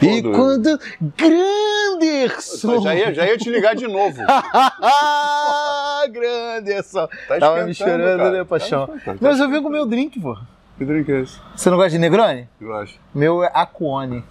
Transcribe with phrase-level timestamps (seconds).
[0.00, 0.78] E quando.
[1.16, 2.80] Granderson!
[2.82, 4.22] Já ia, já ia te ligar de novo.
[6.12, 7.08] Granderson!
[7.26, 8.30] Tá Tava me chorando, cara.
[8.30, 8.86] né, paixão?
[9.04, 9.16] Tá.
[9.20, 10.36] Mas eu vim com o meu drink, pô.
[10.76, 11.38] Que drink é esse?
[11.56, 12.48] Você não gosta de Negroni?
[12.60, 12.98] Eu acho.
[13.14, 14.24] Meu é Aquone.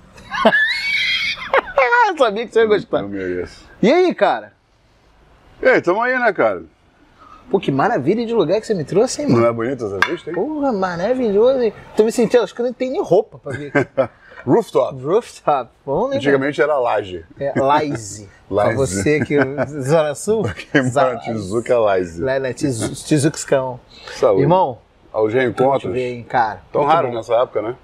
[2.10, 3.02] Eu sabia que você ia gostar.
[3.02, 3.65] Não mereço.
[3.82, 4.54] E aí, cara?
[5.61, 6.64] E aí, tamo aí, né, cara?
[7.50, 9.42] Pô, que maravilha de lugar que você me trouxe, hein, mano?
[9.42, 10.36] Não é bonita essa vista, hein?
[10.36, 11.74] Porra, maravilhoso, hein?
[11.96, 13.89] Tô me sentindo, acho que eu não tenho nem roupa pra vir aqui.
[14.47, 15.04] Rooftop.
[15.04, 15.69] Rooftop.
[15.86, 16.15] Vamos né?
[16.18, 17.25] Antigamente era laje.
[17.39, 18.29] É, Laise.
[18.47, 18.78] Pra Laise.
[18.78, 19.36] você que.
[19.82, 20.43] Zona Sul?
[20.71, 22.21] Quem mora Tizuca Laje.
[22.21, 22.54] Lá na.
[24.15, 24.41] Saúde.
[24.43, 24.78] Irmão,
[25.11, 25.93] Aos reencontros.
[25.96, 26.61] hein, cara.
[26.71, 27.18] Tão raros bom.
[27.18, 27.75] nessa época, né?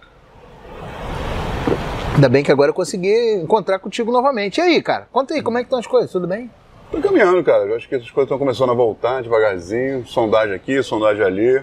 [2.15, 4.59] Ainda bem que agora eu consegui encontrar contigo novamente.
[4.59, 5.07] E aí, cara?
[5.11, 6.11] Conta aí, como é que estão as coisas?
[6.11, 6.49] Tudo bem?
[6.91, 7.63] Tô caminhando, cara.
[7.65, 10.05] Eu acho que essas coisas estão começando a voltar devagarzinho.
[10.05, 11.61] Sondagem aqui, sondagem ali.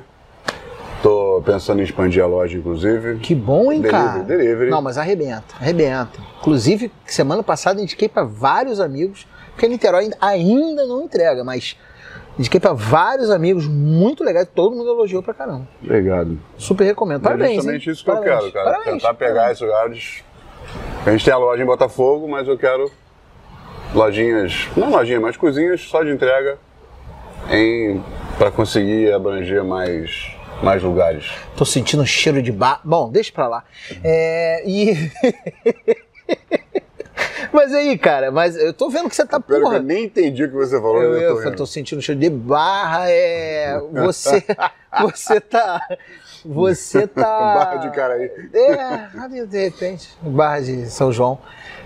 [1.02, 3.18] Tô pensando em expandir a loja, inclusive.
[3.20, 4.22] Que bom, hein, Delivery, cara?
[4.22, 4.70] delivery.
[4.70, 6.18] Não, mas arrebenta, arrebenta.
[6.40, 11.74] Inclusive, semana passada indiquei pra vários amigos, porque Niterói ainda- não entrega, mas
[12.38, 15.66] indiquei pra vários amigos muito legais, todo mundo elogiou pra caramba.
[15.82, 16.38] Obrigado.
[16.58, 17.20] Super recomendo.
[17.20, 17.54] É Parabéns.
[17.56, 17.92] justamente hein?
[17.94, 18.40] isso que eu Parabéns.
[18.40, 18.70] quero, cara.
[18.72, 19.02] Parabéns.
[19.02, 19.52] Tentar pegar Parabéns.
[19.56, 20.24] esses lugares.
[21.06, 22.90] A gente tem a loja em Botafogo, mas eu quero
[23.94, 26.58] lojinhas, não lojinhas, mas cozinhas só de entrega
[27.50, 28.02] em
[28.38, 31.26] para conseguir abranger mais mais lugares.
[31.56, 32.80] Tô sentindo um cheiro de bar.
[32.84, 33.64] Bom, deixa pra lá.
[34.02, 35.10] É, e.
[37.52, 39.76] mas aí, cara, mas eu tô vendo que você tá que porra.
[39.76, 41.02] eu nem entendi o que você falou.
[41.02, 41.66] Eu, eu eu, tô tô, rindo.
[41.66, 43.80] sentindo cheiro de barra, é.
[43.92, 44.44] Você.
[45.02, 45.80] Você tá.
[46.44, 47.22] Você tá.
[47.22, 48.28] Barra de cara aí.
[48.52, 51.38] É, de repente, Barra de São João.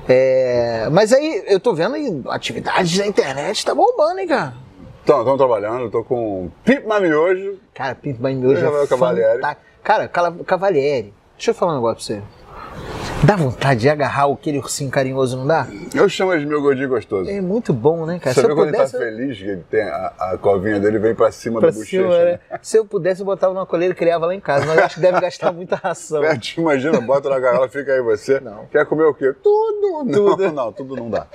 [0.09, 4.64] É, mas aí, eu tô vendo aí, atividades na internet tá bombando, hein, cara?
[5.05, 7.59] Então, estamos trabalhando, tô com Pipo Mamiojo.
[7.75, 9.43] Cara, Pinto Banho Miojo Rafael é Cavalieri.
[9.83, 13.25] Cara, Cavalieri, deixa eu falar um negócio pra você.
[13.27, 15.67] Dá vontade de agarrar aquele ursinho carinhoso, não dá?
[15.95, 17.29] Eu chamo de meu gordinho gostoso.
[17.31, 18.35] É muito bom, né, cara?
[18.35, 20.99] Você Se eu quando ele tá pudesse, feliz, que ele tem a, a covinha dele
[20.99, 22.09] vem pra cima pra da bochecha.
[22.25, 22.41] né?
[22.51, 22.59] né?
[22.63, 24.65] Se eu pudesse, eu botava numa coleira e criava lá em casa.
[24.65, 26.25] Mas acho que deve gastar muita ração.
[26.25, 28.41] É, te imagina, bota na gaiola, fica aí você.
[28.41, 28.65] Não.
[28.73, 29.35] Quer comer o quê?
[29.43, 30.05] Tudo.
[30.11, 30.43] Tudo.
[30.47, 31.27] Não, não, tudo não dá.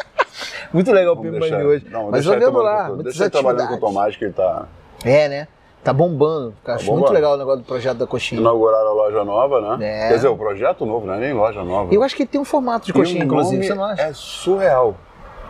[0.74, 1.86] Muito legal o Vamos deixar- Banho Miojo.
[1.90, 3.80] não, Mas eu trabalhando lá, com Deixa ele trabalhando com o.
[3.80, 4.66] Tomás, que ele tá
[5.06, 5.48] É, né?
[5.84, 6.54] Tá bombando.
[6.68, 7.14] Eu Acho Tá muito bombando.
[7.14, 8.42] legal o negócio do projeto da coxinha.
[8.42, 9.86] inauguraram a loja nova, né?
[10.06, 10.08] É.
[10.10, 11.94] Quer dizer, o projeto novo, não é nem loja nova.
[11.94, 14.02] Eu acho que tem um formato de coxinha, inclusive, você não acha?
[14.02, 14.96] É surreal.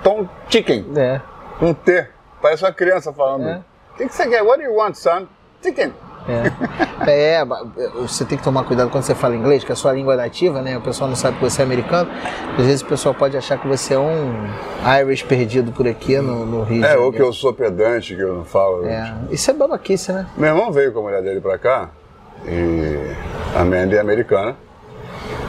[0.03, 0.85] Tom Chicken.
[0.95, 1.19] É.
[1.61, 2.07] Um T.
[2.41, 3.47] Parece uma criança falando.
[3.47, 3.61] É.
[3.93, 4.41] O que, que você quer?
[4.43, 5.25] What do you want, son?
[5.63, 5.93] Chicken.
[6.27, 7.39] É.
[7.39, 7.45] é,
[8.01, 10.61] você tem que tomar cuidado quando você fala inglês, que é a sua língua nativa,
[10.61, 10.77] né?
[10.77, 12.09] O pessoal não sabe que você é americano.
[12.57, 14.31] Às vezes o pessoal pode achar que você é um
[15.01, 16.81] Irish perdido por aqui no, no Rio.
[16.81, 18.85] de É, ou que eu sou pedante, que eu não falo.
[18.85, 20.27] É, isso é babaquice, né?
[20.37, 21.89] Meu irmão veio com a mulher dele pra cá,
[22.45, 23.15] e
[23.55, 24.55] a Mandy é americana.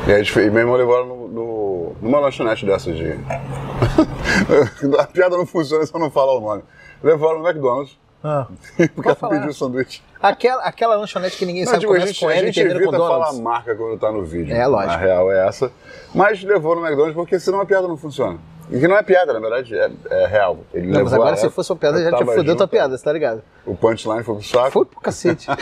[0.06, 3.12] E, a gente, fe- e meu irmão levou ela no, no- numa lanchonete dessas de.
[4.98, 6.62] a piada não funciona se eu não falar o nome.
[7.02, 7.98] Levou ela no McDonald's,
[8.94, 9.36] porque ela falar.
[9.38, 10.02] pediu sanduíche.
[10.22, 12.54] Aquela, aquela lanchonete que ninguém Não, sabe a começa gente, com a L e gente
[12.68, 13.40] termina com a Donuts.
[13.40, 14.54] marca quando tá no vídeo.
[14.54, 14.92] É, lógico.
[14.92, 15.72] A real é essa.
[16.14, 18.38] Mas levou no McDonald's porque senão a piada não funciona.
[18.70, 20.58] E que não é piada, na verdade, é, é real.
[20.74, 23.02] Ele Não, mas agora a- se fosse uma piada, já tava fudeu tua piada, você
[23.02, 23.42] tá ligado?
[23.66, 24.70] O punchline foi pro saco.
[24.70, 25.46] Foi pro cacete.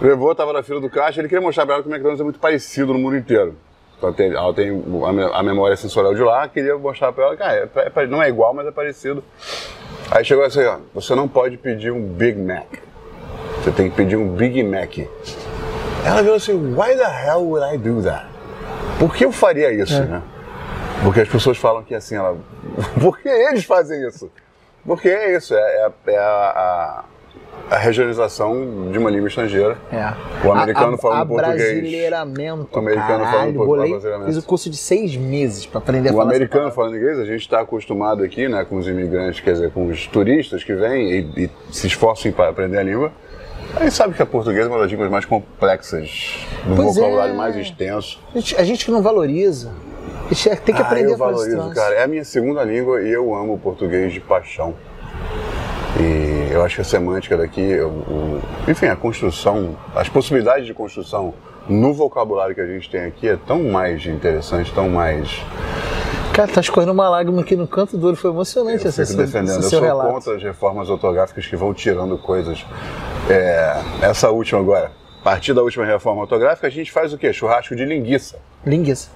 [0.00, 2.24] Levou, tava na fila do caixa, ele queria mostrar pra ela que o McDonald's é
[2.24, 3.54] muito parecido no mundo inteiro.
[3.98, 4.70] Então tem, ela tem
[5.06, 7.90] a, me- a memória sensorial de lá, queria mostrar pra ela que ah, é, é
[7.90, 9.22] pare- não é igual, mas é parecido.
[10.10, 12.66] Aí chegou assim, ó, você não pode pedir um Big Mac.
[13.58, 14.98] Você tem que pedir um Big Mac.
[16.04, 18.26] Ela viu assim, why the hell would I do that?
[18.98, 20.22] Por que eu faria isso, né?
[21.02, 22.36] Porque as pessoas falam que assim, ela.
[23.00, 24.30] Por que eles fazem isso?
[24.84, 27.04] Porque é isso, é, é é a,
[27.70, 29.78] a, regionalização de uma língua estrangeira.
[29.92, 30.12] É.
[30.46, 31.72] O americano a, falando a português.
[31.80, 32.68] Brasileiramento.
[32.72, 34.32] O americano caralho, falando bolei, brasileiramento.
[34.32, 37.18] Fiz o curso de seis meses pra aprender a O falar essa americano falando inglês,
[37.18, 40.74] a gente está acostumado aqui, né, com os imigrantes, quer dizer, com os turistas que
[40.74, 43.12] vêm e, e se esforçam para aprender a língua.
[43.76, 47.34] A gente sabe que a portuguesa é uma das línguas mais complexas, do Pois vocabulário
[47.34, 47.36] é.
[47.36, 48.20] mais extenso.
[48.34, 49.70] A gente, a gente que não valoriza.
[50.28, 51.74] A gente tem que Ah, aprender eu a falar esse valorizo, troço.
[51.74, 51.94] cara.
[51.94, 54.74] É a minha segunda língua e eu amo o português de paixão.
[56.00, 60.74] E eu acho que a semântica daqui, o- o- enfim, a construção, as possibilidades de
[60.74, 61.32] construção
[61.68, 65.42] no vocabulário que a gente tem aqui é tão mais interessante, tão mais.
[66.32, 68.16] Cara, tá escorrendo uma lágrima aqui no canto do olho.
[68.16, 69.56] Foi emocionante Eu esse, fico defendendo.
[69.56, 70.12] Eu sou relato.
[70.12, 72.64] contra as reformas ortográficas que vão tirando coisas.
[73.28, 77.32] É, essa última agora, a partir da última reforma ortográfica, a gente faz o quê?
[77.32, 78.38] Churrasco de linguiça.
[78.64, 79.10] Linguiça.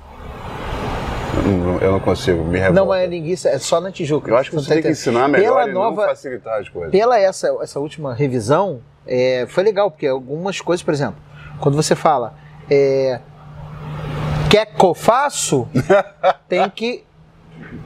[1.81, 2.81] Eu não- consigo, me revolta.
[2.81, 4.31] Não é linguiça, é só na Tijuca.
[4.31, 6.91] Eu acho que você tem que ensinar melhor Pela e nova, não facilitar as coisas.
[6.91, 11.17] pela essa, essa última revisão, é, foi legal, porque algumas coisas, por exemplo,
[11.61, 12.35] quando você fala
[12.71, 13.21] é,
[14.51, 15.69] quer que eu faço,
[16.49, 17.05] tem que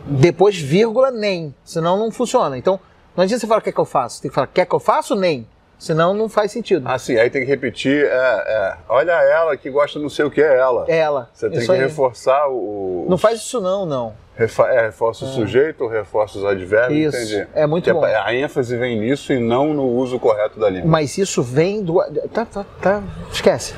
[0.06, 2.56] depois vírgula nem, senão não funciona.
[2.56, 2.78] Então,
[3.16, 5.14] não adianta você falar quer que eu faço, tem que falar quer que eu faço
[5.14, 5.46] nem,
[5.78, 6.84] senão não faz sentido.
[6.86, 10.30] Ah, sim, aí tem que repetir, é, é, olha ela que gosta não sei o
[10.30, 10.84] que é ela.
[10.88, 11.30] Ela.
[11.32, 11.78] Você tem que aí.
[11.78, 13.06] reforçar o...
[13.08, 14.14] Não faz isso não, não.
[14.38, 17.48] Refa é, reforça o sujeito, reforça os advérbios, Isso, entendi.
[17.56, 18.04] é muito Que bom.
[18.04, 20.88] A ênfase vem nisso e não no uso correto da língua.
[20.88, 22.00] Mas isso vem do.
[22.32, 23.02] Tá, tá, tá.
[23.32, 23.74] Esquece.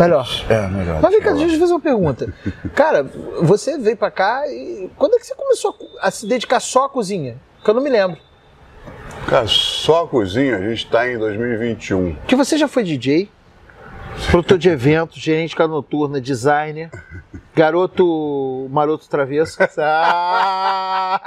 [0.00, 0.26] Melhor.
[0.50, 1.00] É, melhor.
[1.00, 2.34] Mas vem cá, deixa eu fazer uma pergunta.
[2.74, 3.04] Cara,
[3.42, 4.90] você veio pra cá e.
[4.96, 7.36] Quando é que você começou a se dedicar só à cozinha?
[7.62, 8.18] Que eu não me lembro.
[9.26, 12.14] Cara, só a cozinha, a gente tá em 2021.
[12.16, 13.30] Porque você já foi DJ,
[14.30, 16.90] produtor de eventos, gerente de casa noturna, designer,
[17.54, 19.58] garoto maroto travesso.
[19.78, 21.20] Ah!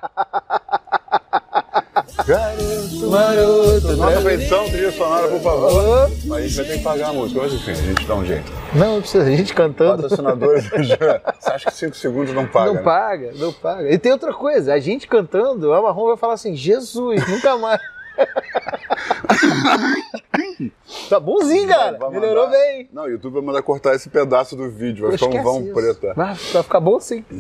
[2.24, 6.10] Garoto, Maroto Nossa edição, trilha sonora, por favor.
[6.26, 8.26] Mas a gente vai ter que pagar a música, mas enfim, a gente dá um
[8.26, 8.52] jeito.
[8.74, 10.04] Não, não precisa, a gente cantando.
[10.04, 12.68] Patrocinadores, você acha que 5 segundos não paga?
[12.68, 12.82] Não né?
[12.82, 13.92] paga, não paga.
[13.92, 17.82] E tem outra coisa, a gente cantando, a Marrom vai falar assim, Jesus, nunca mais.
[21.10, 21.98] tá bonzinho, cara.
[21.98, 22.88] Vai mandar- Melhorou bem.
[22.94, 25.74] Não, o YouTube vai mandar cortar esse pedaço do vídeo, vai ficar um vão isso.
[25.74, 26.14] preta.
[26.16, 27.26] Vai, vai ficar bom sim.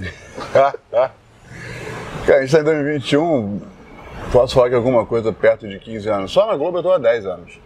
[2.25, 3.62] Cara, a gente tá em 2021,
[4.35, 6.31] posso falar que alguma coisa perto de 15 anos.
[6.31, 7.57] Só na Globo eu tô há 10 anos.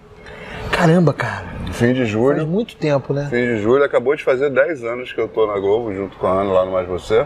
[0.72, 1.48] Caramba, cara.
[1.72, 3.28] Fim de Faz julho, muito tempo, né?
[3.28, 6.28] fim de julho, acabou de fazer 10 anos que eu tô na Globo, junto com
[6.28, 7.26] a Ana lá no Mais Você.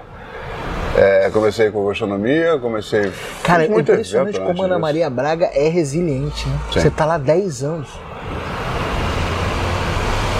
[0.95, 3.12] É, comecei com gastronomia, comecei...
[3.44, 4.80] Cara, é impressionante como Ana.
[4.80, 6.60] Maria Braga é resiliente, né?
[6.72, 6.80] Sim.
[6.80, 7.89] Você tá lá 10 anos.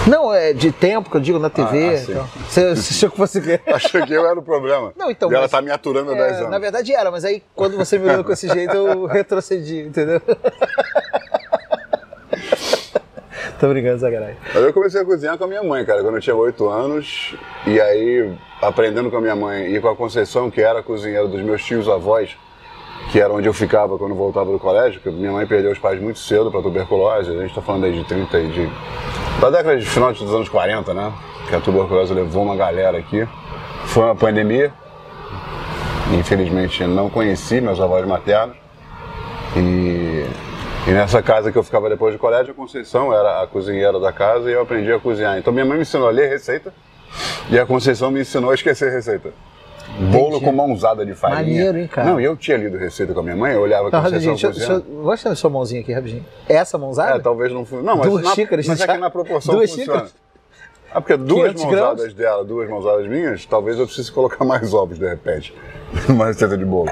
[0.06, 1.94] Não, é de tempo que eu digo na TV.
[1.94, 2.12] Ah, sim.
[2.12, 2.26] então.
[2.48, 3.60] Você, você achou que fosse?
[3.66, 4.92] Achei que eu era o problema.
[4.96, 6.50] Não, então, E ela tá me aturando há É, 10 anos.
[6.50, 10.20] Na verdade era, mas aí quando você me olhou com esse jeito, eu retrocedi, entendeu?
[13.58, 14.36] Tô brincando, sacanagem.
[14.54, 17.34] Eu comecei a cozinhar com a minha mãe, cara, quando eu tinha 8 anos.
[17.66, 18.30] E aí,
[18.60, 21.64] aprendendo com a minha mãe e com a Conceição, que era a cozinheira dos meus
[21.64, 22.36] tios avós,
[23.10, 25.98] que era onde eu ficava quando voltava do colégio, porque minha mãe perdeu os pais
[26.00, 27.30] muito cedo para tuberculose.
[27.30, 28.70] A gente tá falando aí de 30 e de.
[29.40, 31.12] Da década de final dos anos 40, né?
[31.48, 33.26] Que a tuberculose levou uma galera aqui.
[33.86, 34.72] Foi uma pandemia.
[36.18, 38.56] Infelizmente não conheci meus avós maternos.
[39.56, 40.26] E,
[40.86, 44.12] e nessa casa que eu ficava depois do colégio, a Conceição era a cozinheira da
[44.12, 45.38] casa e eu aprendi a cozinhar.
[45.38, 46.72] Então minha mãe me ensinou a ler receita
[47.50, 49.32] e a Conceição me ensinou a esquecer receita.
[50.10, 51.40] Bolo com mãozada de farinha.
[51.42, 52.10] Maneiro, hein, cara?
[52.10, 54.48] Não, eu tinha lido receita com a minha mãe, eu olhava Não, Conceição rapidinho, deixa,
[54.48, 54.80] cozinhando.
[54.82, 56.26] deixa, eu- mostra a sua mãozinha aqui, rapidinho.
[56.48, 57.16] Essa mãozada?
[57.16, 57.66] É, talvez não.
[57.82, 59.92] Não, mas, Duas na, xícaras mas é que na proporção Duas funciona.
[60.00, 60.14] xícaras?
[60.92, 64.98] Ah, porque duas 500 mãozadas dela, duas mãozadas minhas, talvez eu precise colocar mais ovos
[64.98, 65.54] de repente,
[66.08, 66.90] numa receita de bolo.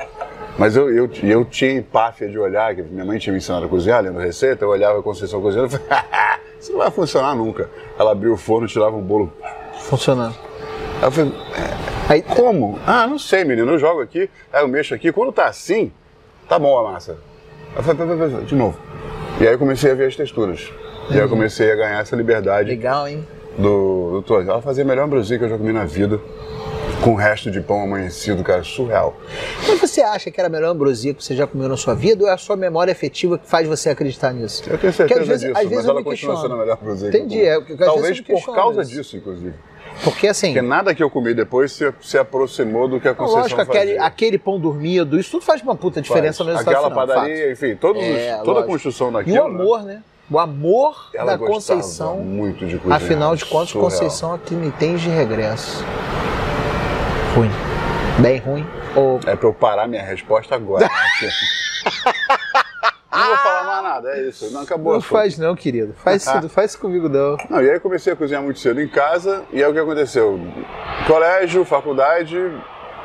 [0.59, 3.69] Mas eu, eu, eu tinha empáfia de olhar, que minha mãe tinha me ensinado a
[3.69, 5.87] cozinhar, lendo receita, eu olhava a Conceição cozinhando e falei,
[6.61, 7.71] isso não vai funcionar nunca.
[7.99, 9.33] Ela abriu o forno, tirava um bolo.
[9.81, 10.35] Funcionando.
[11.03, 11.33] Aí eu falei,
[12.09, 12.79] Aí, como?
[12.87, 15.91] Ah, não sei, menino, eu jogo aqui, aí eu mexo aqui, quando tá assim,
[16.49, 17.13] tá bom a massa.
[17.73, 18.79] Aí eu falei, "Pera, pera, pera", de novo.
[19.41, 20.71] E aí eu comecei a ver as texturas.
[21.11, 23.27] E aí eu comecei a ganhar essa liberdade legal, hein?
[23.59, 24.47] do, do Torres.
[24.49, 26.21] Ela fazia a melhor ambrosia que eu já comi na vida,
[27.03, 29.17] com o resto de pão amanhecido, cara, surreal.
[29.67, 32.23] Mas você acha que era a melhor ambrosia que você já comeu na sua vida
[32.25, 34.63] ou é a sua memória afetiva que faz você acreditar nisso?
[34.65, 36.43] Eu tenho Porque certeza às vezes, disso, às vezes mas ela continua questiono.
[36.43, 37.73] sendo a melhor ambrosia que eu Entendi, comi.
[37.73, 38.91] é, Talvez por causa isso.
[38.91, 39.55] disso, inclusive.
[40.05, 43.43] Porque assim, Porque nada que eu comi depois se, se aproximou do que a Conceição
[43.43, 46.47] lógico, aquele, aquele pão dormido, isso tudo faz uma puta diferença Faz.
[46.49, 47.53] no resultado Aquela final, padaria, fato.
[47.53, 49.37] enfim, todos os- É, toda a construção E daquilo.
[49.39, 50.03] o amor, né?
[50.31, 52.17] O amor Ela da Conceição.
[52.19, 53.91] muito de cozinhar, Afinal de contas, surreal.
[53.91, 55.85] Conceição aqui me tem de regresso.
[57.37, 57.51] Ruim.
[58.19, 58.67] Bem ruim.
[58.97, 60.89] Ou É pra eu parar minha resposta agora.
[63.19, 64.51] não vou falar mais nada, é isso.
[64.53, 64.95] Não acabou.
[64.95, 65.93] não faz não, querido.
[65.95, 67.37] Faz isso, faz isso comigo não.
[67.51, 70.41] Não, e aí comecei a cozinhar muito cedo em casa, e aí o que aconteceu?
[71.07, 72.37] Colégio, faculdade,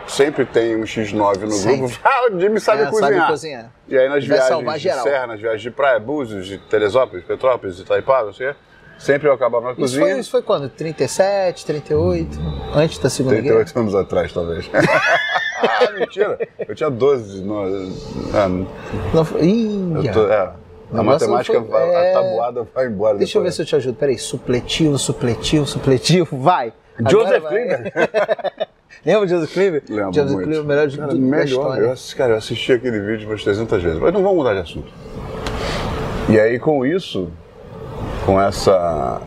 [0.07, 1.77] sempre tem um X9 no Sempre.
[1.79, 1.99] grupo.
[2.03, 3.13] Ah, o Jimmy sabe É, cozinhar.
[3.13, 3.71] sabe cozinhar.
[3.87, 7.79] E aí nas Vai viagens de serra, nas viagens de praia, Búzios, de Teresópolis, Petrópolis,
[7.79, 8.59] Itaipava, não sei o quê,
[8.99, 10.05] sempre eu acabava na Isso cozinha.
[10.05, 10.69] foi, isso foi quando?
[10.69, 12.39] 37, 38?
[12.73, 13.55] Antes da Segunda Guerra?
[13.63, 14.69] 38 anos atrás, talvez.
[14.73, 16.39] ah, mentira.
[16.67, 17.41] Eu tinha 12.
[17.41, 17.63] No,
[18.33, 18.49] ah,
[19.13, 20.51] Não, foi- Ih, tô, é,
[20.93, 22.11] a matemática, foi- vai, é.
[22.11, 23.17] a tabuada vai embora.
[23.17, 23.55] Deixa eu ver depois.
[23.55, 23.95] se eu te ajudo.
[23.97, 26.73] Peraí, supletivo, supletivo, supletivo, vai!
[27.09, 27.43] Joseph.
[27.47, 27.93] Klimber?
[29.05, 29.83] Lembra de Joseph Klimber?
[29.87, 30.43] Lembro Joseph muito.
[30.47, 31.77] Klimber, o melhor de cara, tudo melhor.
[31.79, 33.99] Eu, assisti- cara, eu assisti aquele vídeo umas 300 vezes.
[33.99, 34.91] Mas não vamos mudar de assunto.
[36.29, 37.29] E aí, com isso,
[38.27, 39.21] com essa...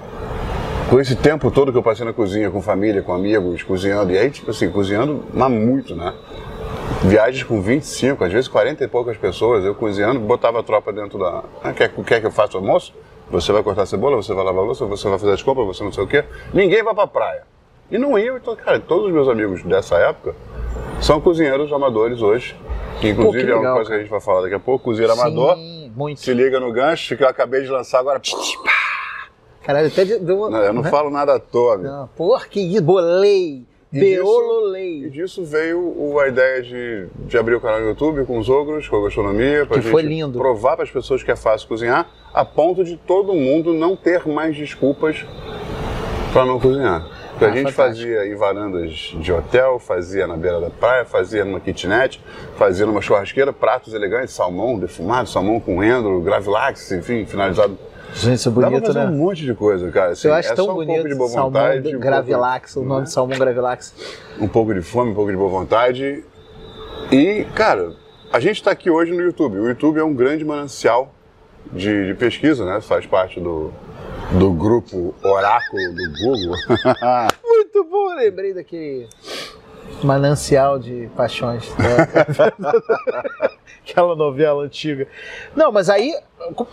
[0.90, 4.12] Com esse tempo todo que eu passei na cozinha, com família, com amigos, cozinhando.
[4.12, 6.12] E aí, tipo assim, cozinhando, mas muito, né?
[7.04, 11.19] Viagens com 25, às vezes 40 e poucas pessoas, eu cozinhando, botava a tropa dentro
[11.19, 11.45] da.
[11.62, 12.92] Ah, quer, quer que eu faça o almoço?
[13.30, 15.64] Você vai cortar a cebola, você vai lavar a louça, você vai fazer as compras,
[15.64, 16.25] você não sei o quê.
[16.52, 17.42] Ninguém vai pra praia.
[17.90, 20.35] E não ia, então, cara, todos os meus amigos dessa época
[21.00, 22.57] são cozinheiros amadores hoje.
[23.00, 24.02] Que inclusive que é uma legal, coisa que a cara.
[24.02, 25.54] gente vai falar daqui a pouco, cozinheiro amador.
[25.54, 26.21] Sim, muito.
[26.21, 28.21] Se liga no gancho que eu acabei de lançar agora.
[29.64, 30.50] Caralho, até de- deu uma.
[30.50, 30.90] Não, eu não né?
[30.90, 31.76] falo nada à toa.
[31.79, 33.64] Não, porra, que bolei.
[33.93, 35.05] Beololei.
[35.07, 38.49] E disso veio o- a ideia de, de abrir o canal no YouTube com os
[38.49, 40.38] ogros, com a gastronomia, pra Que gente foi lindo.
[40.38, 44.26] provar para as pessoas que é fácil cozinhar, a ponto de todo mundo não ter
[44.29, 45.25] mais desculpas
[46.33, 47.05] para não cozinhar.
[47.31, 48.07] Porque a Ah, gente fantástico.
[48.09, 52.23] fazia em varandas de hotel, fazia na beira da praia, fazia numa kitnet,
[52.57, 57.76] fazia numa churrasqueira, pratos elegantes, salmão defumado, salmão com endro, gravilax, enfim, finalizado.
[58.14, 59.07] Gente, isso é Dá pra bonito, fazer né?
[59.07, 60.12] um monte de coisa, cara.
[60.12, 60.95] assim, Eu acho é tão só um bonito.
[60.95, 63.05] pouco de boa salmão vontade, de- um pouco- Gravilax, o nome né?
[63.07, 63.95] de salmão Gravilax.
[64.40, 66.25] um pouco de fome, um pouco de boa vontade.
[67.12, 67.93] E, cara,
[68.33, 69.59] a gente está aqui hoje no YouTube.
[69.59, 71.12] O YouTube é um grande manancial
[71.73, 72.81] de, de pesquisa, né?
[72.81, 73.73] Faz parte do,
[74.38, 76.57] do grupo Oráculo do Google.
[77.45, 79.09] Muito bom, lembrei daquele
[80.02, 81.68] manancial de paixões.
[81.76, 82.06] né?
[83.88, 85.09] Aquela novela antiga.
[85.56, 86.14] Não, mas aí,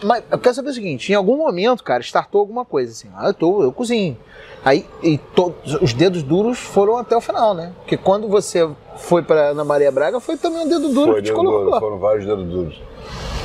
[0.04, 3.10] mas eu quero saber o seguinte: em algum momento, cara, startou alguma coisa assim.
[3.16, 4.18] Ah, eu, tô, eu cozinho.
[4.64, 7.72] Aí, e todos os dedos duros foram até o final, né?
[7.80, 11.28] Porque quando você foi pra Ana Maria Braga, foi também um dedo duro Foi, que
[11.28, 11.66] te colocou.
[11.66, 12.82] duro, foram vários dedos duros.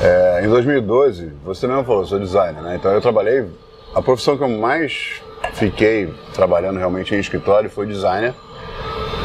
[0.01, 2.75] É, em 2012, você mesmo falou, eu sou designer, né?
[2.75, 3.45] Então eu trabalhei.
[3.95, 5.21] A profissão que eu mais
[5.53, 8.33] fiquei trabalhando realmente em escritório foi designer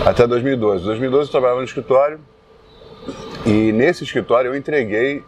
[0.05, 0.83] até 2012.
[0.83, 2.19] Em 2012 eu trabalhava no escritório
[3.47, 5.23] e nesse escritório eu entreguei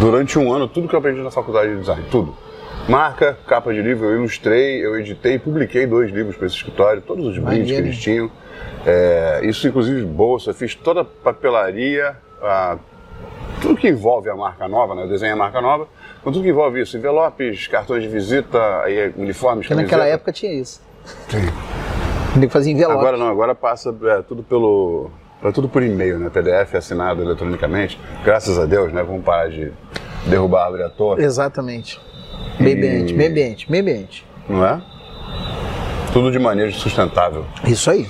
[0.00, 2.36] durante um ano tudo que eu aprendi na faculdade de design, tudo.
[2.88, 7.02] Marca, capa de livro, eu ilustrei, eu editei e publiquei dois livros para esse escritório,
[7.02, 8.30] todos os brindes que eles tinham.
[8.86, 12.78] É, isso inclusive bolsa, fiz toda a papelaria, a-
[13.60, 15.02] tudo que envolve a marca nova, né?
[15.02, 15.86] Eu desenho a marca nova,
[16.20, 20.14] então tudo que envolve isso, envelopes, cartões de visita, aí, uniformes, Porque naquela camiseta.
[20.14, 20.80] época tinha isso.
[22.34, 22.98] Tem que fazer envelope.
[22.98, 25.10] Agora não, agora passa é, tudo pelo.
[25.42, 26.30] É tudo por e-mail, né?
[26.30, 27.98] PDF assinado eletronicamente.
[28.24, 29.02] Graças a Deus, né?
[29.02, 29.72] Vamos parar de
[30.26, 32.00] derrubar a árvore à toa, Exatamente.
[32.58, 34.26] Meio E- ambiente, meio ambiente, meio ambiente.
[34.48, 34.82] não é?
[36.12, 37.44] Tudo de maneira sustentável.
[37.64, 38.06] Isso aí.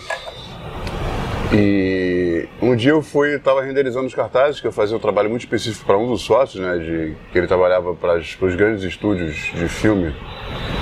[1.52, 5.42] E um dia eu fui, estava renderizando os cartazes, que eu fazia um trabalho muito
[5.42, 6.76] específico para um dos sócios, né?
[6.78, 10.14] De, que ele trabalhava para os grandes estúdios de filme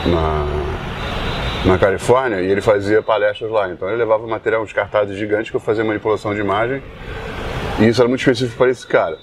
[0.07, 0.45] na,
[1.67, 3.69] na Califórnia e ele fazia palestras lá.
[3.71, 6.83] Então ele levava material, uns cartazes gigantes que eu fazia manipulação de imagem.
[7.79, 9.19] E isso era muito específico para esse cara.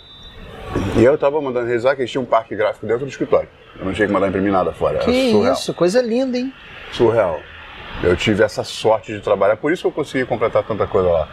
[0.98, 3.50] E eu estava mandando realizar que eles tinham um parque gráfico dentro do escritório.
[3.80, 5.00] Eu não tinha que mandar imprimir nada fora.
[5.00, 6.54] Que isso, coisa linda, hein?
[6.92, 7.40] surreal.
[8.02, 11.28] Eu tive essa sorte de trabalhar, por isso que eu consegui completar tanta coisa lá.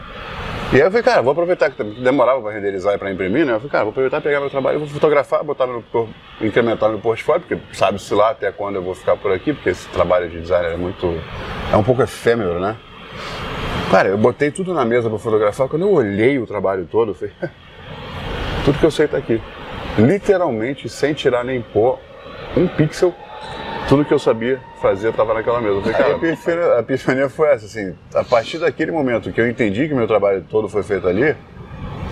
[0.73, 3.55] E aí eu falei, cara, vou aproveitar que demorava para renderizar e para imprimir, né?
[3.55, 6.09] Eu falei, cara, vou aproveitar, pegar meu trabalho, vou fotografar, botar por-
[6.41, 9.89] incrementar meu portfólio, porque sabe-se lá até quando eu vou ficar por aqui, porque esse
[9.89, 11.07] trabalho de design é muito.
[11.73, 12.77] é um pouco efêmero, né?
[13.91, 17.15] Cara, eu botei tudo na mesa para fotografar, quando eu olhei o trabalho todo, eu
[17.17, 17.35] falei,
[18.65, 19.43] tudo que eu sei tá aqui.
[19.99, 21.99] Literalmente, sem tirar nem pôr
[22.57, 23.13] um pixel,
[23.89, 25.81] tudo que eu sabia fazer estava naquela mesa.
[25.81, 29.49] Falei, cara, a epifania, a epifania foi essa, assim, a partir daquele momento que eu
[29.49, 31.35] entendi que meu trabalho todo foi feito ali,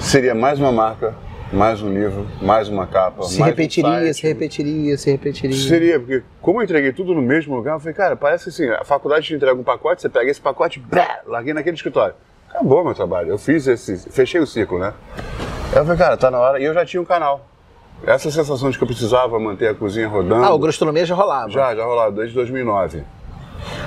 [0.01, 1.15] seria mais uma marca,
[1.53, 4.15] mais um livro, mais uma capa, Se mais um repetiria, site.
[4.15, 5.57] se repetiria, se repetiria.
[5.57, 8.85] Seria, porque como eu entreguei tudo no mesmo lugar, eu falei, cara, parece assim, a
[8.85, 12.15] faculdade te entrega um pacote, você pega esse pacote, blá, larguei naquele escritório.
[12.51, 14.93] Acabou meu trabalho, eu fiz esse, fechei o ciclo, né?
[15.73, 17.47] Aí eu falei, cara, tá na hora, e eu já tinha um canal.
[18.07, 21.51] Essa sensação de que eu precisava manter a cozinha rodando, Ah, o gastronomia já rolava.
[21.51, 23.03] já, já rolava desde 2009.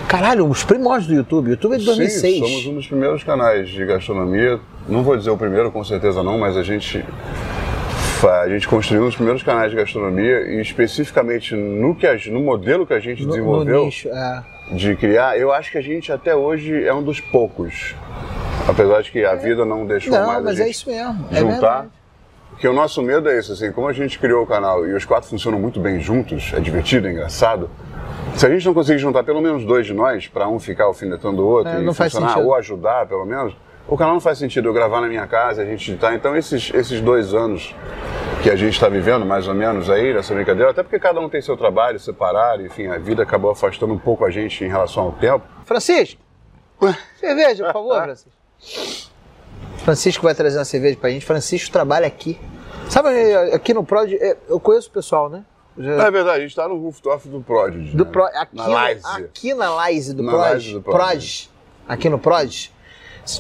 [0.08, 1.48] Caralho, os primórdios do YouTube.
[1.48, 2.34] O YouTube é de 2006.
[2.36, 6.22] Sim, somos um dos primeiros canais de gastronomia, não vou dizer o primeiro, com certeza
[6.22, 7.03] não, mas a gente
[8.24, 12.39] a gente construiu um dos primeiros canais de gastronomia e especificamente no, que a, no
[12.41, 14.10] modelo que a gente no, no desenvolveu nicho.
[14.10, 14.44] É.
[14.74, 17.96] de criar, eu acho que a gente até hoje é um dos poucos.
[18.68, 21.25] Apesar de que a vida não deixou Não, mais mas a é gente isso mesmo.
[21.32, 21.51] É juntar.
[21.53, 21.88] verdade.
[22.51, 25.03] Porque o nosso medo é esse, assim, como a gente criou o canal e os
[25.03, 27.70] quatro funcionam muito bem juntos, é divertido, é engraçado.
[28.36, 31.41] Se a gente não conseguir juntar pelo menos dois de nós, para um ficar alfinetando
[31.41, 33.55] o outro É, e funcionar, ou ajudar pelo menos,
[33.88, 36.13] o canal não faz sentido eu gravar na minha casa, a gente editar.
[36.13, 37.75] Então esses, esses dois anos
[38.41, 41.29] que a gente está vivendo, mais ou menos aí, nessa brincadeira, até porque cada um
[41.29, 45.03] tem seu trabalho, separado, enfim, a vida acabou afastando um pouco a gente em relação
[45.03, 45.46] ao tempo.
[45.65, 46.22] Francisco,
[47.20, 49.11] cerveja, por favor, Francisco.
[49.83, 51.25] Francisco vai trazer uma cerveja pra gente.
[51.25, 52.39] Francisco trabalha aqui.
[52.89, 53.09] Sabe,
[53.53, 55.43] aqui no Prod, é, eu conheço o pessoal, né?
[55.77, 57.95] Já- É verdade, a gente está no rooftop do Prodigy.
[57.95, 58.11] do né?
[58.11, 59.01] Pro, aqui, na Laise.
[59.05, 60.97] aqui na Laise do Na Prod, Laise do Prod.
[60.97, 61.50] Prod,
[61.88, 62.69] aqui no Prod,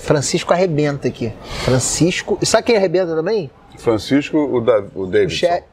[0.01, 1.33] Francisco arrebenta aqui.
[1.65, 2.37] Francisco.
[2.41, 3.51] E sabe quem arrebenta também?
[3.77, 5.45] Francisco, o, da, o O Davidson.
[5.47, 5.63] che...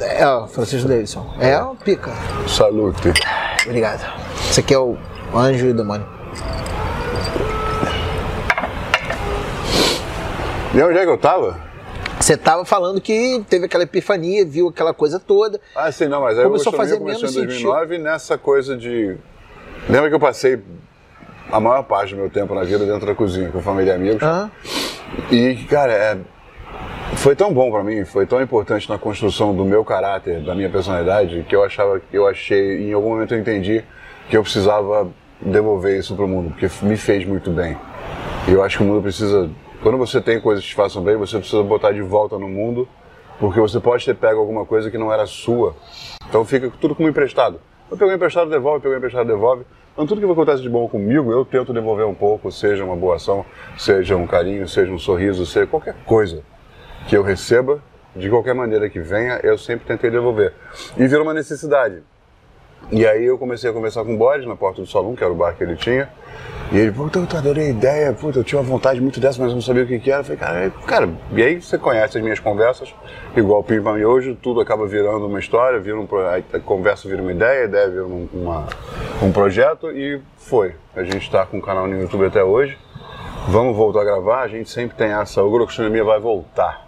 [0.00, 1.34] É, o Francisco Davidson.
[1.38, 2.10] É o pica.
[2.48, 3.12] Salute.
[3.66, 4.02] Obrigado.
[4.50, 4.96] Esse aqui é o
[5.34, 6.06] anjo e o demônio.
[10.74, 11.56] E onde é que eu tava?
[12.20, 15.60] Você tava falando que teve aquela epifania, viu aquela coisa toda.
[15.74, 18.76] Ah, sim, não, mas aí Começou o a fazer começou em menos 2009 nessa coisa
[18.76, 19.16] de...
[19.88, 20.60] Lembra que eu passei
[21.52, 24.22] a maior parte do meu tempo na vida dentro da cozinha, com família e amigos.
[25.30, 26.18] E, cara, é,
[27.16, 30.68] foi tão bom pra mim, foi tão importante na construção do meu caráter, da minha
[30.68, 33.84] personalidade, que eu achava que eu achei, em algum momento eu entendi
[34.28, 35.08] que eu precisava
[35.40, 37.76] devolver isso pro mundo, porque me fez muito bem.
[38.48, 39.48] E eu acho que o mundo precisa,
[39.84, 42.88] quando você tem coisas que te façam bem, você precisa botar de volta no mundo,
[43.38, 45.76] porque você pode ter pego alguma coisa que não era sua.
[46.26, 47.60] Então fica tudo como emprestado.
[47.90, 49.66] Eu pego emprestado, devolve, pego emprestado, devolve.
[49.92, 53.16] Então tudo que acontece de bom comigo, eu tento devolver um pouco, seja uma boa
[53.16, 53.44] ação,
[53.76, 56.42] seja um carinho, seja um sorriso, seja qualquer coisa
[57.06, 57.78] que eu receba,
[58.16, 60.54] de qualquer maneira que venha, eu sempre tentei devolver.
[60.96, 62.02] E virou uma necessidade.
[62.90, 65.32] E aí eu comecei a conversar com o Boris na porta do salão, que era
[65.32, 66.08] o bar que ele tinha.
[66.72, 69.50] E ele, puta, eu adorei a ideia, puta, eu tinha uma vontade muito dessa, mas
[69.50, 70.20] eu não sabia o que, que era.
[70.20, 72.94] Eu falei, cara, é- cara, e aí você conhece as minhas conversas,
[73.36, 76.06] igual o Pimpa Miojo, tudo acaba virando uma história, vira um,
[76.52, 78.66] a conversa vira uma ideia, a ideia vira um, uma-
[79.22, 80.74] um projeto e foi.
[80.96, 82.76] A gente está com o canal no YouTube até hoje.
[83.48, 86.83] Vamos voltar a gravar, a gente sempre tem essa, o Groxonomia vai voltar.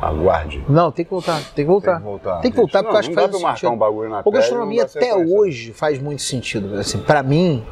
[0.00, 0.64] Aguarde.
[0.68, 1.92] Não, tem que voltar, tem que voltar.
[1.92, 2.40] Tem que voltar.
[2.40, 3.72] Tem que voltar, porque eu não, acho que faz marcar sentido.
[3.72, 7.64] um bagulho na O gastronomia até hoje faz muito sentido, assim, para mim,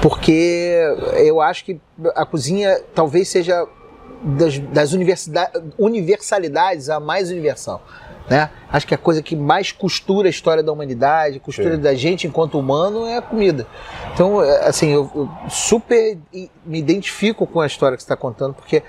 [0.00, 0.80] porque
[1.16, 1.80] eu acho que
[2.14, 3.66] a cozinha talvez seja
[4.22, 4.92] das, das
[5.78, 7.82] universalidades a mais universal.
[8.28, 8.48] Né?
[8.70, 11.82] Acho que a coisa que mais costura a história da humanidade, costura Sim.
[11.82, 13.66] da gente enquanto humano é a comida.
[14.14, 18.54] Então, é, assim, eu, eu super me identifico com a história que você está contando,
[18.54, 18.82] porque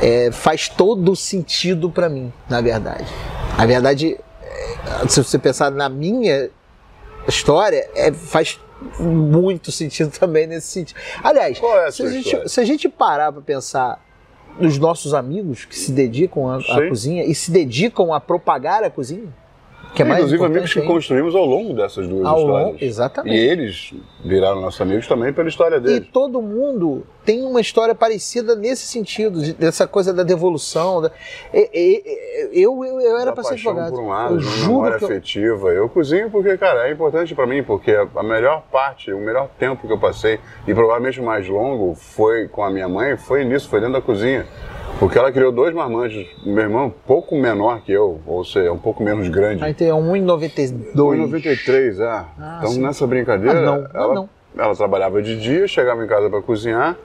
[0.00, 3.06] é, faz todo sentido para mim, na verdade.
[3.56, 6.50] Na verdade, é, se você pensar na minha
[7.28, 8.58] história, é, faz
[8.98, 10.98] muito sentido também nesse sentido.
[11.22, 14.04] Aliás, é se, a gente, se a gente parar para pensar
[14.58, 19.32] nos nossos amigos que se dedicam à, cozinha e se dedicam a propagar a cozinha,
[19.94, 22.66] que é Inclusive amigos que construímos ao longo dessas duas Ao histórias.
[22.72, 23.36] longo- exatamente.
[23.36, 26.08] E eles viraram nossos amigos também pela história E deles.
[26.12, 31.02] todo mundo tem uma história parecida nesse sentido, de- dessa coisa da devolução.
[31.02, 31.10] da-
[31.52, 32.02] e- e-
[32.56, 33.90] e- eu, eu, eu era para ser advogado.
[33.92, 35.68] por um lado, eu juro que eu, afetiva.
[35.68, 39.86] Eu cozinho porque, cara, é importante pra mim, porque a melhor parte, o melhor tempo
[39.86, 43.68] que eu passei, e provavelmente o mais longo, foi com a minha mãe, foi nisso,
[43.68, 44.46] foi dentro da cozinha.
[44.98, 48.78] Porque ela criou dois marmanjos, meu irmão um pouco menor que eu, ou seja, um
[48.78, 49.64] pouco menos grande.
[49.64, 50.94] Aí tem 1,92.
[50.94, 52.06] 1,93, é.
[52.06, 52.80] Ah, então sim.
[52.80, 53.74] nessa brincadeira, Ah, não.
[53.86, 54.28] Ah, ela, não.
[54.56, 56.96] ela trabalhava de dia, chegava em casa pra cozinhar,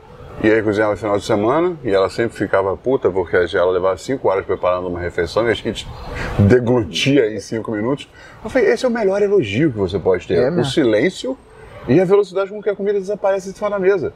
[0.44, 3.98] e aí cozinhava no final de semana, e ela sempre ficava puta, porque ela levava
[3.98, 5.88] 5 horas preparando uma refeição, e a gente
[6.38, 8.08] deglutia em 5 minutos.
[8.44, 10.36] Eu falei, esse é o melhor elogio que você pode ter.
[10.36, 10.66] É o mesmo.
[10.66, 11.36] silêncio
[11.88, 14.14] e a velocidade com que a comida desaparece de cima da mesa.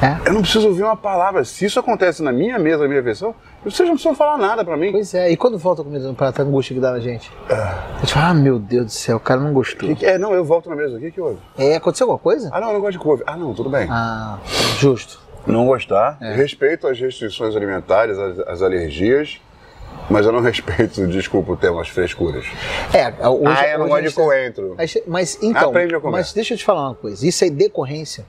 [0.00, 0.28] É.
[0.28, 1.44] Eu não preciso ouvir uma palavra.
[1.44, 3.34] Se isso acontece na minha mesa, na minha refeição,
[3.64, 4.92] vocês não precisam falar nada pra mim.
[4.92, 7.30] Pois é, e quando falta comida no prato, a angústia que dá na gente?
[7.50, 9.88] A gente fala, ah, meu Deus do céu, o cara não gostou.
[9.88, 10.96] Que que- É, não, eu volto na mesa.
[10.96, 11.38] O que que houve?
[11.58, 12.48] É, aconteceu alguma coisa?
[12.52, 13.24] Ah, não, eu não gosto de couve.
[13.26, 13.88] Ah, não, tudo bem.
[13.90, 14.38] Ah,
[14.78, 15.20] justo.
[15.44, 16.16] Não gostar.
[16.20, 16.32] É.
[16.34, 19.40] Respeito as restrições alimentares, as, as alergias,
[20.08, 22.44] mas eu não respeito, desculpa o termo, as frescuras.
[22.94, 24.74] É, hoje, ah, eu não gosto a de tá- coentro.
[24.78, 26.12] Mas, mas então, Aprende a comer.
[26.18, 27.26] mas deixa eu te falar uma coisa.
[27.26, 28.24] Isso é decorrência.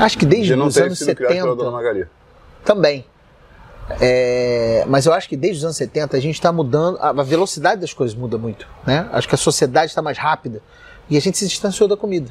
[0.00, 2.06] Acho que desde os anos sido criado pela 70 Dona Magali.
[2.64, 3.04] também.
[4.00, 7.80] É, mas eu acho que desde os anos 70 a gente está mudando, a velocidade
[7.80, 8.66] das coisas muda muito.
[8.86, 9.08] Né?
[9.12, 10.62] Acho que a sociedade está mais rápida
[11.08, 12.30] e a gente se distanciou da comida.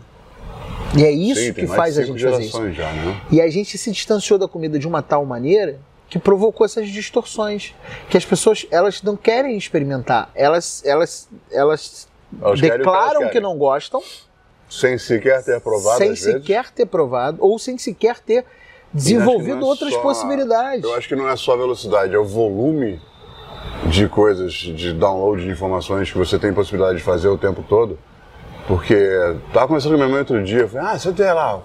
[0.98, 2.72] E é isso Sim, que faz a gente fazer isso.
[2.72, 3.22] já, né?
[3.30, 5.80] E a gente se distanciou da comida de uma tal maneira
[6.10, 7.76] que provocou essas distorções.
[8.10, 10.32] Que as pessoas elas não querem experimentar.
[10.34, 14.02] Elas, elas, elas o que elas declaram que não gostam,
[14.70, 16.34] Sem sequer ter provado, sem às vezes.
[16.42, 18.46] sequer ter provado, ou sem sequer ter
[18.94, 20.84] desenvolvido é outras só- possibilidades.
[20.84, 23.02] Eu acho que não é só a velocidade, é o volume
[23.88, 27.98] de coisas, de download de informações que você tem possibilidade de fazer o tempo todo.
[28.68, 28.96] Porque
[29.52, 31.60] tava conversando com minha mãe outro dia, eu falei, ah, você tem lá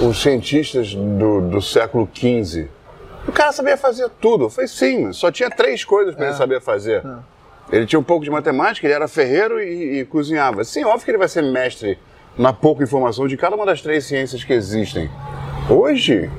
[0.00, 2.68] os cientistas do, do século XV.
[3.28, 4.46] O cara sabia fazer tudo.
[4.46, 7.04] Eu falei, sim, mas só tinha três coisas para ele saber fazer.
[7.70, 10.64] Ele tinha um pouco de matemática, ele era ferreiro e, e cozinhava.
[10.64, 11.96] Sim, óbvio que ele vai ser mestre
[12.36, 15.10] na pouca informação de cada uma das três ciências que existem.
[15.68, 16.30] Hoje,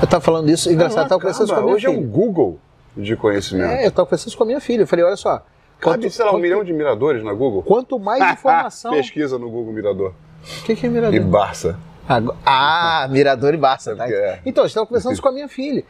[0.00, 1.94] Eu tava falando isso, engraçado, eu não tava conversando com a minha Hoje é um
[1.94, 2.06] filha.
[2.06, 2.58] Google
[2.96, 3.70] de conhecimento.
[3.70, 4.82] É, eu tava conversando isso com a minha filha.
[4.82, 5.38] Eu falei, olha só.
[5.38, 7.62] Cabe, Quanto, sei lá, um quanto- milhão de miradores na Google.
[7.62, 8.92] quanto mais informação.
[8.92, 10.12] Pesquisa no Google Mirador.
[10.60, 11.20] O que, que é E mirador?
[11.24, 11.78] Barça.
[12.08, 14.06] Agora- Ah, Mirador e Barça, tá?
[14.12, 14.40] é.
[14.46, 15.82] Então, eu estava conversando isso com a minha filha.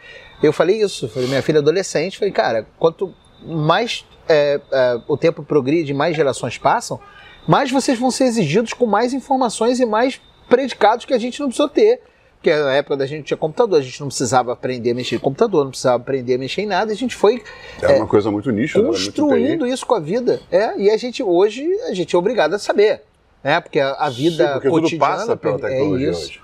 [0.42, 3.12] Eu falei isso, falei, minha filha é adolescente, falei, cara, quanto
[3.44, 6.98] mais é, é, o tempo progride, mais gerações passam,
[7.46, 11.48] mais vocês vão ser exigidos com mais informações e mais predicados que a gente não
[11.48, 12.00] precisou ter.
[12.36, 15.18] porque na época da gente tinha computador, a gente não precisava aprender a mexer em
[15.18, 17.42] computador, não precisava aprender a mexer em nada, a gente foi
[17.80, 18.84] Era uma coisa muito nicho, né?
[18.84, 19.72] Muito construindo TI.
[19.72, 20.40] isso com a vida.
[20.50, 23.02] É, e a gente hoje a gente é obrigado a saber,
[23.42, 23.60] né?
[23.60, 26.20] Porque a, a vida Sim, porque tudo cotidiana passa pela é tecnologia isso.
[26.20, 26.40] hoje.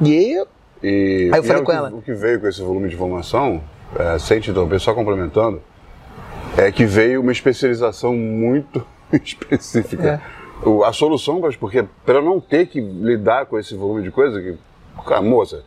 [0.00, 0.44] E aí,
[0.82, 1.88] E, Aí eu e falei é com o que, ela.
[1.90, 3.62] O que veio com esse volume de informação,
[3.98, 5.62] é, sem te interromper, só complementando,
[6.56, 10.22] é que veio uma especialização muito específica.
[10.40, 10.43] É.
[10.86, 14.56] A solução, porque para não ter que lidar com esse volume de coisa, que,
[15.04, 15.62] cara, moça,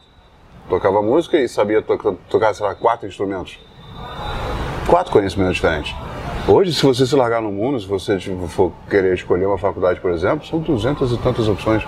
[0.69, 3.59] tocava música e sabia to tocar, sei lá, quatro instrumentos.
[4.89, 5.93] Quatro conhecimentos diferentes.
[6.47, 9.99] Hoje, se você se largar no mundo, se você tipo, for querer escolher uma faculdade,
[9.99, 11.83] por exemplo, são duzentas e tantas opções.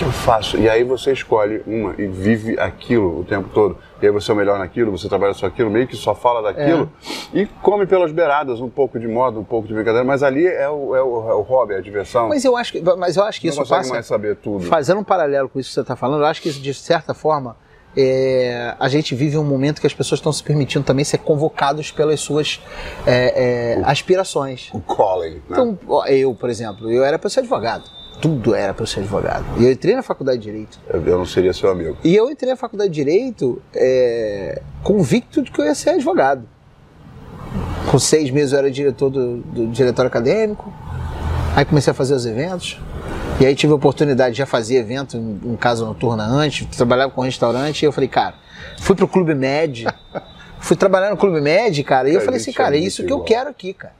[0.00, 0.56] O que, eu faço?
[0.56, 3.76] E aí você escolhe uma e vive aquilo o tempo todo.
[4.00, 6.40] E aí você é o melhor naquilo, você trabalha só aquilo, meio que só fala
[6.40, 6.90] daquilo.
[7.34, 10.70] E come pelas beiradas, um pouco de moda, um pouco de brincadeira, mas ali é
[10.70, 12.30] o, é o, é o hobby, é a diversão.
[12.30, 14.64] mas eu acho que, mas eu acho que não isso passa mais saber tudo.
[14.64, 17.12] fazendo um paralelo com isso que você está falando, eu acho que isso, de certa
[17.12, 17.54] forma
[17.94, 21.90] é, a gente vive um momento que as pessoas estão se permitindo também ser convocados
[21.90, 22.58] pelas suas
[23.06, 24.70] é, é, aspirações.
[24.72, 25.40] O calling, né?
[25.50, 27.99] Então, eu, por exemplo, eu era para ser advogado.
[28.20, 29.44] Tudo era para ser advogado.
[29.58, 30.78] E eu entrei na faculdade de Direito.
[30.92, 31.96] eu, eu não seria seu amigo.
[32.04, 36.42] E eu entrei na faculdade de Direito é, convicto de que eu ia ser advogado.
[37.90, 40.72] Com seis meses eu era diretor do, do diretório acadêmico.
[41.56, 42.78] Aí comecei a fazer os eventos.
[43.40, 47.10] E aí tive a oportunidade de já fazer evento em, em casa noturna antes, trabalhava
[47.10, 47.82] com restaurante.
[47.82, 48.34] E eu falei, cara,
[48.78, 49.86] fui pro Clube Med.
[50.60, 52.08] fui trabalhar no Clube Med, cara.
[52.08, 53.24] E eu Cara, falei a assim, é cara, é muito isso que eu igual.
[53.24, 53.94] quero aqui, cara.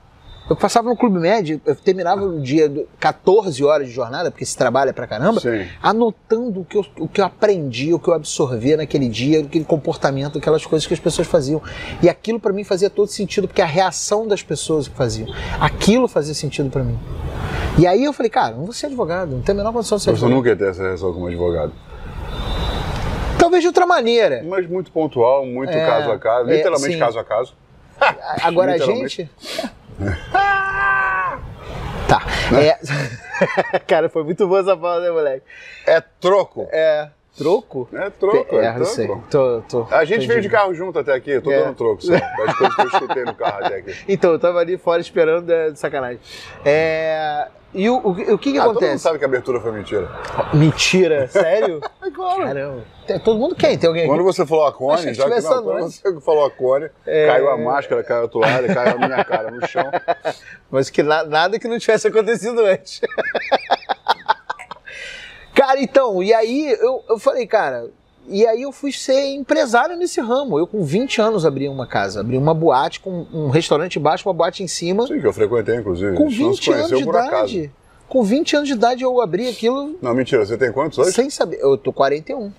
[0.51, 4.43] Eu passava no Clube Med, eu terminava o dia do 14 horas de jornada, porque
[4.43, 5.65] esse trabalho é pra caramba, Sim.
[5.81, 9.63] anotando o que, eu, o que eu aprendi, o que eu absorvia naquele dia, aquele
[9.63, 11.61] comportamento, aquelas coisas que as pessoas faziam.
[12.03, 16.05] E aquilo pra mim fazia todo sentido, porque a reação das pessoas que faziam, aquilo
[16.05, 16.99] fazia sentido pra mim.
[17.79, 20.03] E aí eu falei, cara, não vou ser advogado, não tenho a menor condição de
[20.03, 20.35] ser Você advogado.
[20.37, 21.71] nunca ia ter essa relação como advogado.
[23.39, 24.43] Talvez de outra maneira.
[24.45, 26.99] Mas muito pontual, muito É, caso a caso, é, literalmente sim.
[26.99, 27.53] caso a caso.
[28.43, 29.29] Agora a gente.
[32.07, 32.21] tá.
[32.57, 33.79] É...
[33.87, 35.45] cara, foi muito boa essa fala, né, moleque?
[35.85, 36.67] É troco.
[36.71, 37.09] É.
[37.37, 37.87] Troco?
[37.93, 39.07] É troco, é, É, não sei.
[39.07, 39.23] troco.
[39.29, 40.27] Tô, tô, A gente entendi.
[40.27, 41.63] veio de carro junto até aqui, eu tô É.
[41.63, 42.11] dando troco só.
[42.13, 43.95] Das coisas que eu escutei no carro até aqui.
[44.07, 46.19] Então, eu tava ali fora esperando, é, de sacanagem.
[46.65, 48.99] É, E o, o, o que que Ah, todo mundo acontece?
[49.03, 50.09] sabe que a abertura foi mentira.
[50.53, 51.79] Mentira, sério?
[52.03, 52.43] É claro.
[52.43, 52.83] Caramba.
[53.07, 53.77] Tem- todo mundo quem?
[53.77, 54.11] Tem alguém aqui?
[54.11, 57.27] Quando você falou a Cone, já que não, quando você falou a Cone, É.
[57.27, 59.89] caiu a máscara, caiu a toalha, caiu a minha cara no chão.
[60.69, 62.99] Mas que na- nada que não tivesse acontecido antes.
[65.61, 67.87] Cara, então, e aí eu, eu falei, cara,
[68.27, 70.57] e aí eu fui ser empresário nesse ramo.
[70.57, 74.33] Eu com 20 anos abri uma casa, abri uma boate com um restaurante embaixo, uma
[74.33, 75.05] boate em cima.
[75.05, 76.17] Sim, que eu frequentei, inclusive.
[76.17, 77.71] Com A gente não se 20 anos de idade.
[78.09, 81.11] Com 20 anos de idade eu abri aquilo Não, mentira, você tem quantos hoje?
[81.13, 81.59] sem saber.
[81.61, 82.51] Eu tô 41.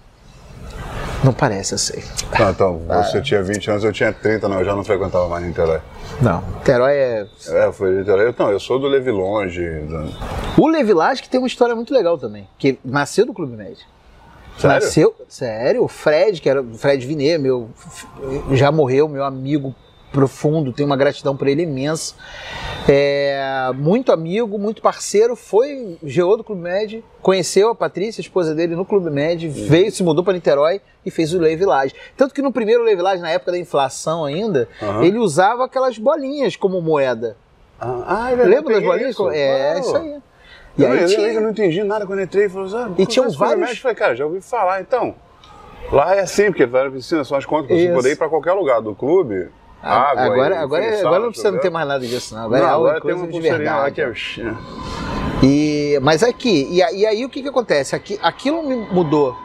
[1.24, 2.02] Não parece, eu sei.
[2.38, 3.02] Não, então, Ah.
[3.02, 5.80] você tinha 20 anos, eu tinha 30, não, eu já não frequentava mais Niterói.
[6.20, 6.42] Não.
[6.64, 7.26] Terói é.
[7.48, 8.34] É, foi Niterói.
[8.38, 9.60] Não, eu sou do Levi Longe.
[9.80, 12.46] do- O Levilage que tem uma história muito legal também.
[12.58, 13.76] Que nasceu do Clube Med.
[14.58, 14.74] Sério?
[14.84, 17.70] Nasceu, sério, o Fred, que era o Fred Vinet, meu,
[18.52, 19.74] já morreu, meu amigo
[20.12, 22.14] profundo, tenho uma gratidão por ele imensa.
[22.88, 28.54] É, muito amigo, muito parceiro, foi GO do Clube Med, conheceu a Patrícia, a esposa
[28.54, 31.94] dele, no Clube Med, veio, se mudou para Niterói e fez o Lei Village.
[32.16, 35.04] Tanto que no primeiro Lei Village, na época da inflação ainda, Aham.
[35.04, 37.36] ele usava aquelas bolinhas como moeda.
[37.80, 39.10] Ah, é verdade, Lembra das bolinhas?
[39.10, 40.16] isso, é, isso aí.
[40.78, 42.66] E E aí eu, tinha- eu não entendi nada quando entrei e falou?
[42.96, 43.70] E tinham conhece o Clube vários-?
[43.70, 45.14] Eu falei, cara, já ouvi falar, então.
[45.90, 48.52] Lá é assim, porque vai na piscina, são as contas você poder ir pra qualquer
[48.52, 49.48] lugar do clube.
[49.82, 52.44] Água, agora, agora, agora não precisa não ter mais nada disso, não.
[52.44, 53.94] Agora Não, é algo agora tem uma de pulseirinha lá verdade.
[54.34, 54.54] que é...
[55.44, 57.96] E, mas aqui, e, e aí o que que acontece?
[57.96, 59.36] Aqui, aquilo me mudou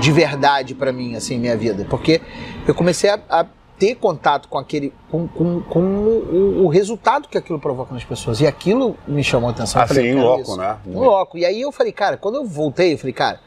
[0.00, 1.86] de verdade pra mim, assim, minha vida.
[1.88, 2.20] Porque
[2.68, 3.46] eu comecei a, a
[3.78, 8.40] ter contato com aquele, com, com, com o, o resultado que aquilo provoca nas pessoas.
[8.40, 9.80] E aquilo me chamou a atenção.
[9.80, 10.76] Assim, falei, em "Quero loco, isso." né?
[10.86, 11.38] Em loco.
[11.38, 13.40] E aí eu falei, cara, quando eu voltei, eu falei, cara,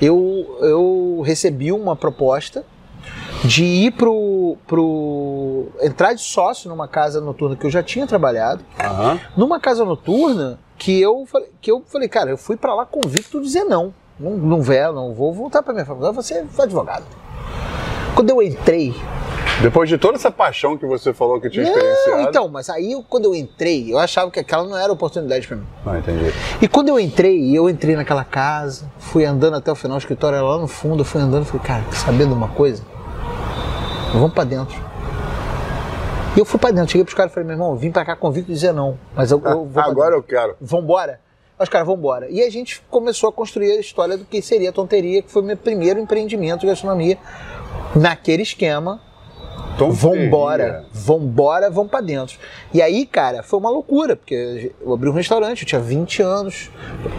[0.00, 2.64] eu, eu recebi uma proposta
[3.44, 5.66] de ir pro, pro.
[5.80, 9.20] entrar de sócio numa casa noturna que eu já tinha trabalhado Aham.
[9.36, 13.38] numa casa noturna que eu falei, que eu falei cara, eu fui pra lá convicto
[13.40, 13.92] de dizer não.
[14.18, 17.04] Não, não vou, não vou voltar pra minha faculdade, vou ser advogado.
[18.14, 18.94] Quando eu entrei.
[19.60, 22.10] Depois de toda essa paixão que você falou que tinha experienciado...
[22.22, 25.46] Não, então, mas aí eu- quando eu entrei, eu achava que aquela não era oportunidade
[25.46, 25.66] pra mim.
[25.86, 26.32] Ah, entendi.
[26.60, 30.36] E quando eu entrei, eu entrei naquela casa, fui andando até o final, o escritório
[30.36, 31.84] era lá no fundo, eu fui andando falei, cara,
[32.28, 32.82] de uma coisa?
[34.12, 34.76] Vamos pra dentro.
[36.34, 38.16] E eu fui pra dentro, cheguei pros caras e falei, meu irmão, vim pra cá
[38.16, 40.56] convicto de dizer não, mas eu, eu vou Agora eu quero.
[40.60, 41.20] Vambora.
[41.58, 42.28] Os caras, vão embora.
[42.28, 45.42] E a gente começou a construir a história do que seria a Tonteria, que foi
[45.42, 47.16] o meu primeiro empreendimento de gastronomia
[47.94, 49.00] naquele esquema.
[49.78, 50.30] Tonteria.
[50.30, 52.38] Vambora, vambora, vamos pra dentro.
[52.72, 56.70] E aí, cara, foi uma loucura, porque eu abri um restaurante, eu tinha 20 anos.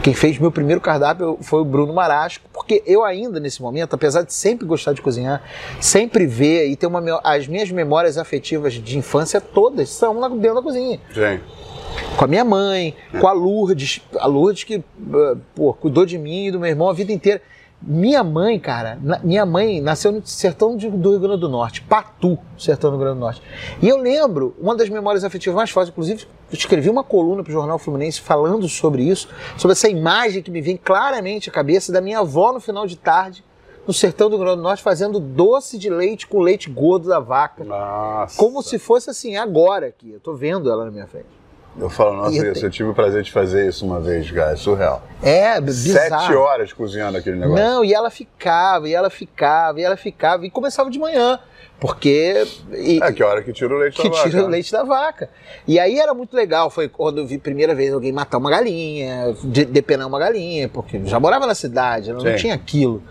[0.01, 4.21] Quem fez meu primeiro cardápio foi o Bruno Marasco, porque eu ainda, nesse momento, apesar
[4.21, 5.41] de sempre gostar de cozinhar,
[5.79, 7.03] sempre ver e ter uma.
[7.23, 11.39] As minhas memórias afetivas de infância todas são dentro da cozinha Sim.
[12.15, 16.47] com a minha mãe, com a Lourdes, a Lourdes que uh, pô, cuidou de mim
[16.47, 17.41] e do meu irmão a vida inteira.
[17.85, 21.81] Minha mãe, cara, na- minha mãe nasceu no sertão de- do Rio Grande do Norte,
[21.81, 23.41] Patu, sertão do Rio Grande do Norte.
[23.81, 27.49] E eu lembro, uma das memórias afetivas mais fortes, inclusive, eu escrevi uma coluna para
[27.49, 31.91] o Jornal Fluminense falando sobre isso, sobre essa imagem que me vem claramente à cabeça
[31.91, 33.43] da minha avó no final de tarde,
[33.85, 37.19] no sertão do Rio Grande do Norte, fazendo doce de leite com leite gordo da
[37.19, 37.65] vaca.
[37.65, 38.37] Nossa.
[38.37, 40.09] Como se fosse assim, agora aqui.
[40.13, 41.42] Eu tô vendo ela na minha frente.
[41.79, 44.29] Eu falo, nossa, eu isso, tenho- eu tive o prazer de fazer isso uma vez,
[44.29, 44.51] cara.
[44.51, 45.01] É surreal.
[45.23, 46.21] É, bizarro.
[46.21, 47.63] Sete horas cozinhando aquele negócio.
[47.63, 51.39] Não, e ela ficava, e ela ficava, e ela ficava, e começava de manhã,
[51.80, 52.45] porque.
[52.71, 54.84] e- É, que hora que tira o leite que da vaca, tira o leite da
[54.84, 55.30] vaca.
[55.67, 58.49] E aí era muito legal, foi quando eu vi a primeira vez alguém matar uma
[58.49, 62.36] galinha, de- depenar uma galinha, porque já morava na cidade, não Sim.
[62.36, 63.04] tinha aquilo.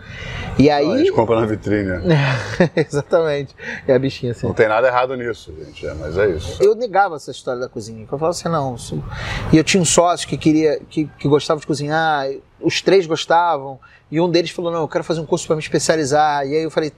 [0.57, 0.99] E A aí.
[0.99, 1.89] gente compra na vitrine.
[2.75, 3.55] Exatamente.
[3.87, 4.47] É a bichinha assim.
[4.47, 5.85] Não tem nada errado nisso, gente.
[5.85, 6.61] é, mas é isso.
[6.61, 8.01] Eu negava essa história da cozinha.
[8.03, 8.75] Eu falava assim, não.
[8.75, 9.03] isso-
[9.51, 12.27] E eu tinha um sócio que queria, que, que gostava de cozinhar,
[12.61, 13.79] os três gostavam,
[14.11, 16.45] e um deles falou, não, eu quero fazer um curso para me especializar.
[16.45, 16.91] E aí eu falei,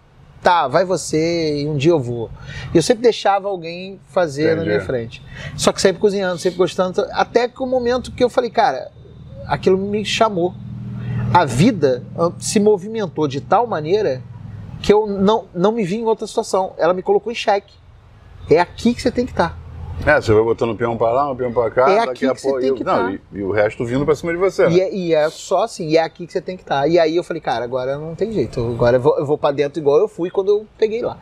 [0.45, 2.29] tá, vai você, e um dia eu vou.
[2.71, 4.67] E eu sempre deixava alguém fazer na Entendi.
[4.67, 5.23] minha frente.
[5.58, 8.91] Só que sempre cozinhando, sempre gostando, até que o momento que eu falei, cara,
[9.47, 10.53] aquilo me chamou.
[11.34, 14.21] A vida ah, se movimentou de tal maneira
[14.84, 16.73] que eu não, não me vi em outra situação.
[16.77, 17.73] Ela me colocou em xeque.
[18.47, 19.58] É aqui que você tem que estar.
[20.05, 22.25] É, você vai botando um peão pra lá, um peão pra cá, É daqui aqui
[22.27, 22.60] a pouco.
[22.62, 23.12] e- não, tá.
[23.12, 24.65] e, e o resto vindo pra cima de você.
[24.67, 24.79] E né?
[24.79, 26.88] é, e é só assim, e é aqui que você tem que estar.
[26.88, 28.60] E aí eu falei, cara, agora não tem jeito.
[28.73, 31.17] Agora eu vou, eu vou pra dentro igual eu fui quando eu peguei lá.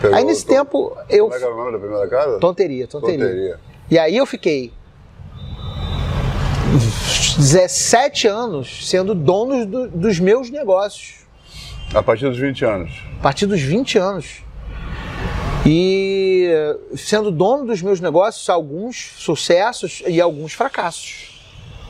[0.00, 1.24] Pegou aí nesse o- tempo eu.
[1.24, 2.38] Como é que era o nome da primeira casa?
[2.38, 3.18] Tonteria, tonteria.
[3.26, 3.60] Tonteria.
[3.90, 4.72] E aí eu fiquei
[7.38, 11.26] 17 anos sendo dono do- dos meus negócios.
[11.94, 12.92] A partir dos 20 anos.
[13.18, 14.44] A partir dos 20 anos.
[15.70, 16.48] E
[16.96, 21.38] sendo dono dos meus negócios, alguns sucessos e alguns fracassos.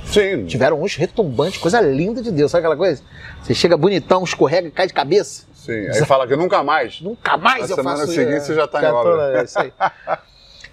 [0.04, 0.46] Sim.
[0.46, 3.02] Tiveram uns retumbantes, coisa linda de Deus, sabe aquela coisa?
[3.42, 5.44] Você chega bonitão, escorrega e cai de cabeça.
[5.54, 5.88] Sim.
[5.88, 7.00] Aí fala que nunca mais.
[7.00, 8.46] Nunca mais Na eu semana faço seguinte isso.
[8.46, 9.38] você já tá em obra.
[9.38, 9.72] é isso aí.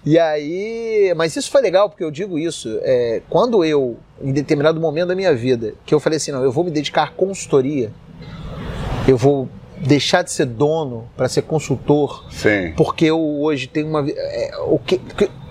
[0.04, 4.80] E aí, mas isso foi legal porque eu digo isso, é, quando eu, em determinado
[4.80, 7.90] momento da minha vida, que eu falei assim, não, eu vou me dedicar à consultoria,
[9.08, 12.72] eu vou deixar de ser dono para ser consultor, Sim.
[12.76, 14.04] porque eu hoje tenho uma.
[14.08, 15.00] é, o que,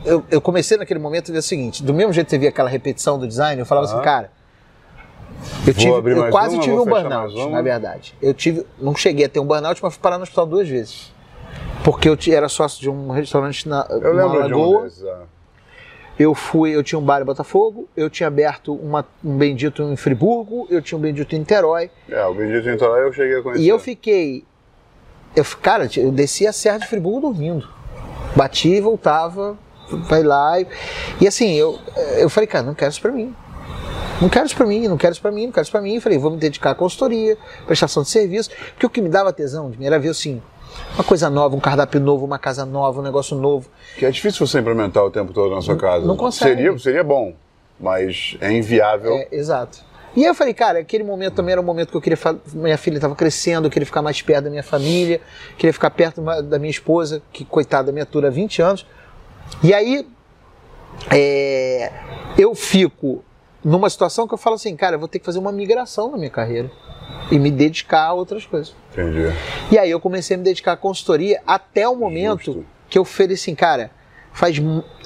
[0.03, 2.49] eu, eu comecei naquele momento a ver o seguinte: do mesmo jeito que você via
[2.49, 3.95] aquela repetição do design, eu falava Aham.
[3.95, 4.31] assim, cara.
[5.67, 8.15] Eu, tive, eu quase uma, tive um burnout, na verdade.
[8.21, 11.13] Eu tive, não cheguei a ter um burnout, mas fui parar no hospital duas vezes.
[11.83, 14.83] Porque eu era sócio de um restaurante na Eu lembro de um lagoa.
[14.83, 15.03] desses.
[15.03, 15.23] ah.
[16.17, 19.95] Eu fui, eu tinha um bar em Botafogo, eu tinha aberto uma- um bendito em
[19.97, 21.91] Friburgo, eu tinha um bendito em Niterói.
[22.09, 23.61] É, o Bendito Intoral eu cheguei a conhecer.
[23.63, 24.45] E eu fiquei.
[25.35, 27.67] Eu, cara, eu descia a Serra de Friburgo dormindo.
[28.35, 29.57] Batia e voltava,
[30.07, 30.59] vai lá.
[30.61, 30.67] E,
[31.19, 31.77] e assim, eu,
[32.17, 33.35] eu falei, cara, não quero isso pra mim.
[34.21, 35.95] Não quero isso pra mim, não quero isso pra mim, não quero isso pra mim.
[35.95, 38.49] Eu falei, vou me dedicar à consultoria, prestação de serviço.
[38.71, 40.41] Porque o que me dava tesão de mim era ver assim,
[40.95, 43.69] uma coisa nova, um cardápio novo, uma casa nova, um negócio novo.
[43.97, 46.05] Que é difícil você implementar o tempo todo na sua casa.
[46.05, 46.55] não consegue.
[46.55, 47.33] Seria, seria bom,
[47.79, 49.13] mas é inviável.
[49.13, 49.79] É, exato.
[50.15, 52.17] E aí eu falei, cara, aquele momento também era um momento que eu queria.
[52.53, 55.19] Minha filha estava crescendo, eu queria ficar mais perto da minha família,
[55.57, 58.85] queria ficar perto da minha esposa, que coitada, me atura há 20 anos.
[59.61, 60.07] E aí
[61.11, 61.91] é,
[62.37, 63.23] eu fico
[63.65, 66.17] numa situação que eu falo assim, cara, eu vou ter que fazer uma migração na
[66.17, 66.71] minha carreira
[67.31, 68.75] e me dedicar a outras coisas.
[68.93, 69.33] Entendi.
[69.71, 72.65] E aí eu comecei a me dedicar à consultoria até o momento Justo.
[72.87, 73.89] que eu falei assim, cara,
[74.31, 74.55] faz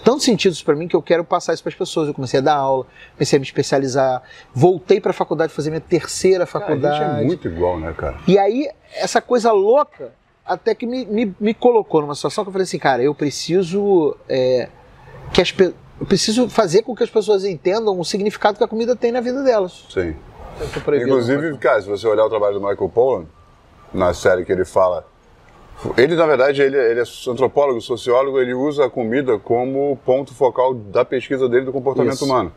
[0.03, 2.09] tanto sentido isso para mim que eu quero passar isso para as pessoas.
[2.09, 4.21] Eu comecei a dar aula, comecei a me especializar,
[4.53, 6.97] voltei para a faculdade fazer minha terceira Cara, a faculdade.
[6.99, 8.17] gente é muito igual, né, cara?
[8.27, 10.11] E aí essa coisa louca
[10.45, 14.17] até que me, me, me colocou numa situação que eu falei assim, cara, eu preciso
[14.27, 14.67] é,
[15.31, 18.67] que as pe- eu preciso fazer com que as pessoas entendam o significado que a
[18.67, 19.85] comida tem na vida delas.
[19.89, 20.15] Sim.
[21.01, 23.25] Inclusive, cara, se você olhar o trabalho do Michael Pollan,
[23.93, 25.05] na série que ele fala.
[25.97, 30.73] Ele, na verdade, ele, ele é antropólogo, sociólogo, ele usa a comida como ponto focal
[30.73, 32.25] da pesquisa dele do comportamento Isso.
[32.25, 32.51] humano.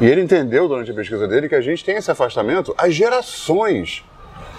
[0.00, 4.04] E ele entendeu durante a pesquisa dele que a gente tem esse afastamento há gerações.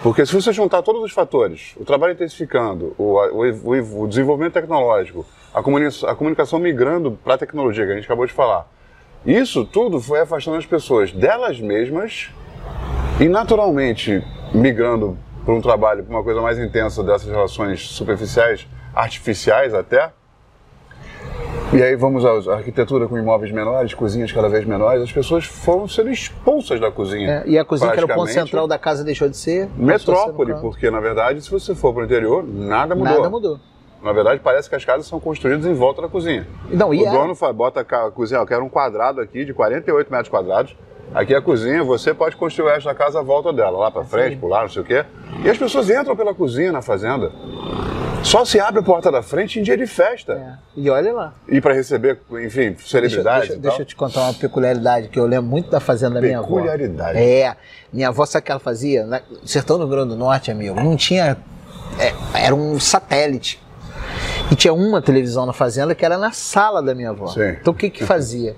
[0.01, 5.25] Porque se você juntar todos os fatores, o trabalho intensificando, o, o, o- desenvolvimento tecnológico,
[5.53, 8.65] a, comuni a comunicação migrando para a tecnologia, que a gente acabou de falar,
[9.25, 12.29] Isso tudo foi afastando as pessoas delas mesmas
[13.19, 19.73] e naturalmente migrando para um trabalho, para uma coisa mais intensa dessas relações superficiais, artificiais
[19.73, 20.13] até.
[21.71, 25.87] E aí vamos à arquitetura com imóveis menores, cozinhas cada vez menores, as pessoas foram
[25.87, 27.43] sendo expulsas da cozinha.
[27.45, 29.69] É, e a cozinha, que era o ponto central da casa, deixou de ser.
[29.77, 33.13] Metrópole, porque na verdade, se você for para o interior, nada mudou.
[33.13, 33.59] Nada mudou.
[34.01, 36.47] Na verdade, parece que as casas são construídas em volta da cozinha.
[36.71, 40.11] Não, e o é- dono bota a cozinha, eu quero um quadrado aqui de 48
[40.11, 40.75] metros quadrados.
[41.13, 44.37] Aqui é a cozinha, você pode construir da casa à volta dela, lá para frente,
[44.37, 45.05] por lá, não sei o quê.
[45.43, 47.31] E as pessoas entram pela cozinha na fazenda.
[48.23, 50.33] Só se abre a porta da frente em dia de festa.
[50.33, 50.53] É.
[50.75, 51.33] E olha lá.
[51.47, 53.79] E para receber, enfim, Deixa, celebridades deixa, deixa tal.
[53.79, 56.47] eu te contar uma peculiaridade que eu lembro muito da fazenda da minha avó.
[56.47, 57.17] Peculiaridade.
[57.17, 57.55] É.
[57.91, 59.05] Minha avó, sabe o que ela fazia?
[59.05, 61.37] Na, sertão do Rio Grande do Norte, amigo, não tinha.
[61.97, 63.59] é, era um satélite.
[64.51, 67.27] E tinha uma televisão na fazenda que era na sala da minha avó.
[67.27, 67.49] Sim.
[67.61, 68.55] Então o que que fazia?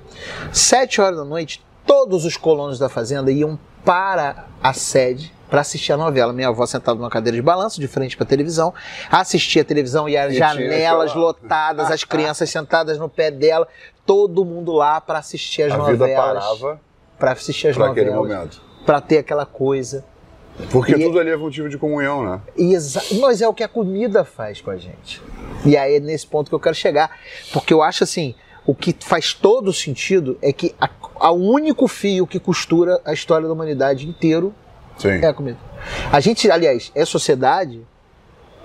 [0.52, 5.92] Sete horas da noite, todos os colonos da fazenda iam para a sede para assistir
[5.92, 6.32] a novela.
[6.32, 8.74] Minha avó sentada numa cadeira de balanço, de frente para a televisão,
[9.12, 13.68] assistia a televisão e as E janelas lotadas, as crianças sentadas no pé dela,
[14.06, 16.44] todo mundo lá para assistir as A vida novelas.
[16.46, 16.82] parava
[17.20, 18.38] Para assistir as para aquele novelas.
[18.38, 18.62] momento.
[18.86, 20.06] Para ter aquela coisa.
[20.72, 22.42] Porque E- tudo ali é motivo de comunhão, né?
[23.20, 25.22] Mas é o que a comida faz com a gente.
[25.66, 27.12] E aí é nesse ponto que eu quero chegar.
[27.52, 28.34] Porque eu acho assim,
[28.66, 33.48] o que faz todo sentido é que a, a único fio que costura a história
[33.48, 34.54] da humanidade inteiro
[35.02, 35.24] Sim.
[35.24, 35.58] é a comida.
[36.12, 37.82] A gente, aliás, é sociedade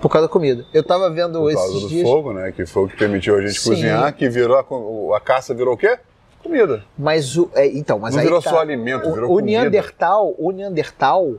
[0.01, 0.65] por causa da comida.
[0.73, 2.51] Eu tava vendo Por causa esses do dias, fogo, né?
[2.51, 3.69] Que foi o que permitiu a gente Sim.
[3.71, 5.97] cozinhar, que virou a, a caça virou o quê?
[6.41, 6.83] Comida.
[6.97, 8.51] mas o é, então, mas Não aí virou tá.
[8.51, 9.59] só alimento, o, virou o comida.
[9.61, 11.33] Neandertal, o Neandertal,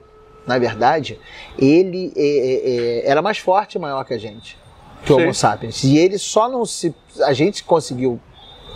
[0.46, 1.18] na verdade,
[1.58, 4.58] ele é, é, é, era mais forte e maior que a gente,
[5.04, 5.16] que o.
[5.16, 5.82] Homo sapiens.
[5.84, 6.94] E ele só não se.
[7.22, 8.20] A gente conseguiu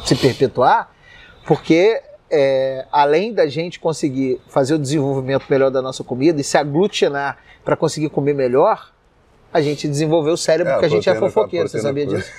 [0.05, 0.91] se perpetuar
[1.45, 2.01] porque.
[2.33, 7.37] É, além da gente conseguir fazer o desenvolvimento melhor da nossa comida e se aglutinar
[7.65, 8.91] para conseguir comer melhor,
[9.53, 11.69] a gente desenvolveu o cérebro É, a porque a gente é fofoqueiro.
[11.69, 12.31] Você sabia disso?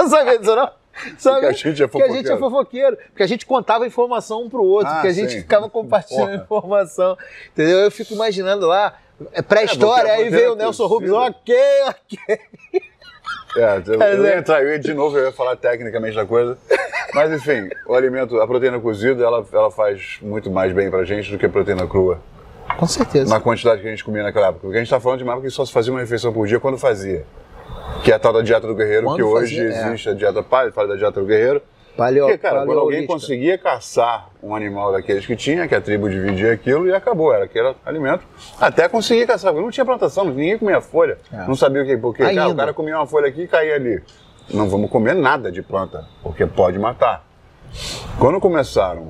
[0.00, 0.70] não sabia disso, não?
[1.16, 1.40] Sabe?
[1.40, 2.38] Porque a gente é Porque a gente é fofoqueiro.
[2.38, 2.96] fofoqueiro.
[3.10, 5.40] Porque a gente contava informação um pro outro, Ah, porque a gente sim.
[5.42, 6.42] ficava compartilhando Porra.
[6.42, 7.16] informação.
[7.52, 7.78] Entendeu?
[7.80, 8.98] Eu fico imaginando lá,
[9.32, 11.54] é pré-história, É, porque aí veio o Nelson Rubens, ok,
[11.86, 12.40] ok.
[13.56, 16.56] É, eu, eu ia entrar, eu ia de novo, eu ia falar tecnicamente da coisa.
[17.14, 21.30] Mas enfim, o alimento, a proteína cozida, ela, ela faz muito mais bem pra gente
[21.30, 22.20] do que a proteína crua.
[22.76, 23.32] Com certeza.
[23.32, 24.60] Na quantidade que a gente comia naquela época.
[24.62, 26.46] Porque a gente tá falando de uma época que só se fazia uma refeição por
[26.46, 27.24] dia quando fazia.
[28.04, 29.88] Que é a tal da dieta do guerreiro, Quando que hoje fazia, é.
[29.88, 31.62] existe a dieta palha, fala da dieta do guerreiro.
[31.98, 36.08] Paleo, Porque, cara, quando alguém conseguia caçar um animal daqueles que tinha, que a tribo
[36.08, 38.22] dividia aquilo e acabou, era aquele alimento.
[38.60, 41.18] Até conseguir caçar, não tinha plantação, ninguém comia folha.
[41.32, 41.44] É.
[41.48, 44.00] Não sabia o que, porque cara, o cara comia uma folha aqui e caía ali.
[44.48, 47.26] Não vamos comer nada de planta, porque pode matar.
[48.16, 49.08] Quando começaram,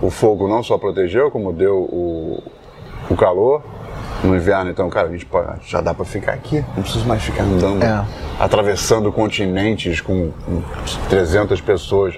[0.00, 2.44] o fogo não só protegeu, como deu o,
[3.10, 3.62] o calor.
[4.22, 6.64] No inverno, então, cara, a gente pode, já dá pra ficar aqui.
[6.74, 8.04] Não precisa mais ficar andando, É.
[8.40, 10.62] atravessando continentes com com
[11.10, 12.14] 300 pessoas.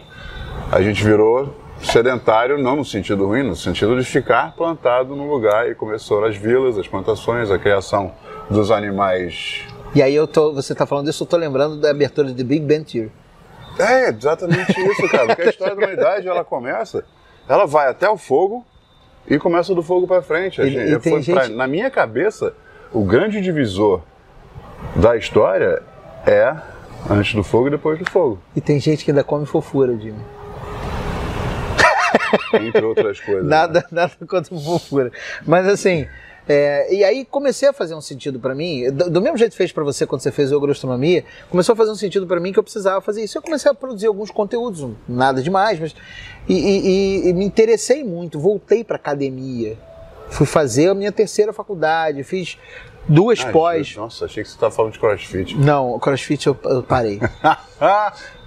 [0.70, 5.68] A gente virou sedentário, não no sentido ruim, no sentido de ficar plantado no lugar.
[5.68, 8.12] E começou as vilas, as plantações, a criação
[8.49, 9.62] dos animais.
[9.94, 12.64] E aí eu tô, você tá falando disso, eu tô lembrando da abertura de Big
[12.64, 13.11] Bang Theory.
[13.79, 15.27] É, exatamente isso, cara.
[15.27, 17.05] Porque a história da humanidade, ela começa,
[17.49, 18.64] ela vai até o fogo
[19.28, 20.60] e começa do fogo pra frente.
[20.60, 22.54] A E- gente- e tem foi pra- gente- na minha cabeça,
[22.92, 24.02] o grande divisor
[24.94, 25.82] da história
[26.26, 26.54] é
[27.10, 30.20] antes do fogo e depois do fogo, E tem gente que ainda come fofura, Jimmy.
[32.54, 33.44] entre outras coisas.
[33.44, 33.48] né?
[33.50, 35.10] Nada, nada contra fofura.
[35.46, 36.06] Mas assim,
[36.48, 39.56] é, e aí comecei a fazer um sentido pra mim, do, do mesmo jeito que
[39.59, 42.52] fez pra você quando você fez o agroastronomia, começou a fazer um sentido pra mim
[42.52, 43.37] que eu precisava fazer isso.
[43.37, 45.94] Eu comecei a produzir alguns conteúdos, nada demais, mas
[46.48, 49.76] e, e- e- me interessei muito, voltei pra academia,
[50.30, 52.56] fui fazer a minha terceira faculdade, fiz
[53.08, 53.96] duas Ai, pós.
[53.96, 55.56] Nossa, achei que você estava falando de crossfit.
[55.56, 57.21] Não, CrossFit eu, eu parei.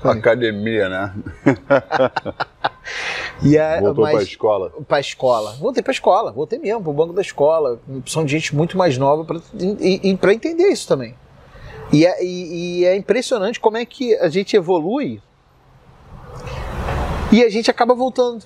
[0.04, 1.14] Academia, né?
[3.44, 4.72] E a, Voltou mas, pra escola.
[4.88, 5.52] pra escola.
[5.60, 7.80] Voltei pra escola, voltei mesmo, pro banco da escola.
[7.88, 9.40] Opção de gente muito mais nova pra,
[10.20, 11.16] para entender isso também.
[11.94, 15.22] E é, e- e é impressionante como é que a gente evolui
[17.32, 18.44] e a gente acaba voltando.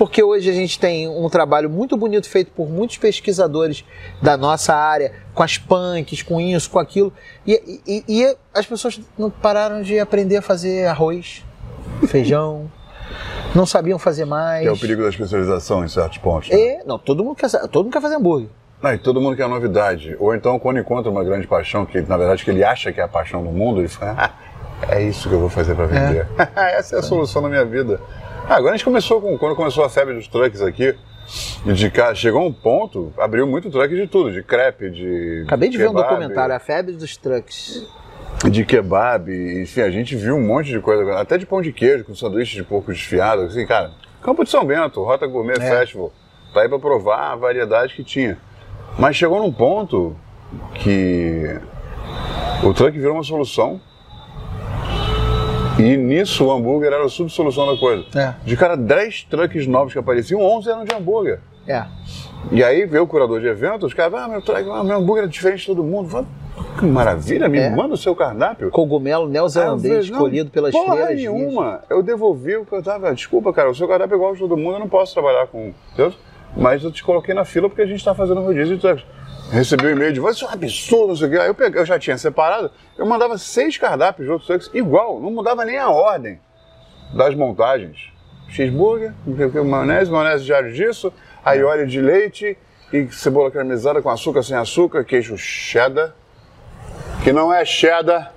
[0.00, 3.84] Porque hoje a gente tem um trabalho muito bonito feito por muitos pesquisadores
[4.22, 7.12] da nossa área, com as punks, com isso, com aquilo.
[7.46, 11.44] E, e- e as pessoas não pararam de aprender a fazer arroz,
[12.08, 12.70] feijão,
[13.54, 14.62] não sabiam fazer mais.
[14.62, 16.48] Que é o perigo da especialização em certos pontos.
[16.48, 16.56] né?
[16.58, 18.48] É, não, todo mundo quer, todo mundo quer fazer hambúrguer.
[18.82, 20.16] Não, e todo mundo quer novidade.
[20.18, 23.04] Ou então, quando encontra uma grande paixão, que na verdade que ele acha que é
[23.04, 24.30] a paixão do mundo, ele fala, ah,
[24.96, 26.26] é isso que eu vou fazer para vender.
[26.56, 28.00] Essa é a solução da minha vida.
[28.50, 30.92] Ah, agora a gente começou com, quando começou a febre dos trucks aqui,
[31.64, 35.44] de cara, chegou um ponto, abriu muito truck de tudo, de crepe, de.
[35.46, 37.86] Acabei de ver um kebab, documentário, A Febre dos Trucks.
[38.50, 39.30] De kebab,
[39.62, 42.56] enfim, a gente viu um monte de coisa, até de pão de queijo, com sanduíche
[42.56, 43.92] de porco desfiado, assim, cara.
[44.20, 45.78] Campo de São Bento, Rota Gourmet É.
[45.78, 46.12] Festival,
[46.52, 48.36] tá aí pra provar a variedade que tinha.
[48.98, 50.16] Mas chegou num ponto
[50.74, 51.56] que
[52.64, 53.80] o truck virou uma solução
[55.80, 58.04] e nisso o hambúrguer era a subsolução da coisa.
[58.18, 58.34] É.
[58.44, 61.40] De cada 10 trucks novos que apareciam, 11 eram de hambúrguer.
[61.66, 61.84] É.
[62.50, 65.24] E aí veio o curador de eventos, os caras, ah, meu, truck, ah, meu hambúrguer
[65.24, 66.08] é diferente de todo mundo.
[66.08, 66.26] Falei,
[66.78, 67.70] que maravilha, me É.
[67.70, 68.70] manda o seu cardápio.
[68.70, 71.16] Cogumelo neozelandês escolhido pelas porra feiras.
[71.16, 71.80] nenhuma.
[71.88, 73.14] Eu devolvi o que eu tava.
[73.14, 75.72] Desculpa, cara, o seu cardápio é igual de todo mundo, eu não posso trabalhar com.
[75.96, 76.18] Deus,
[76.56, 79.04] mas eu te coloquei na fila porque a gente tá fazendo rodízio de trucks.
[79.50, 81.38] Recebi um e-mail de você, isso é um absurdo, não sei o quê.
[81.38, 85.30] Aí eu, peguei, eu já tinha separado, eu mandava seis cardápios de outros igual, não
[85.30, 86.40] mudava nem a ordem
[87.14, 88.12] das montagens.
[88.48, 89.12] Cheeseburger,
[89.64, 91.12] maionese, maionese diário disso,
[91.44, 92.56] aí óleo de leite
[92.92, 96.14] e cebola caramelizada com açúcar, sem açúcar, queijo cheddar,
[97.24, 98.32] que não é cheddar,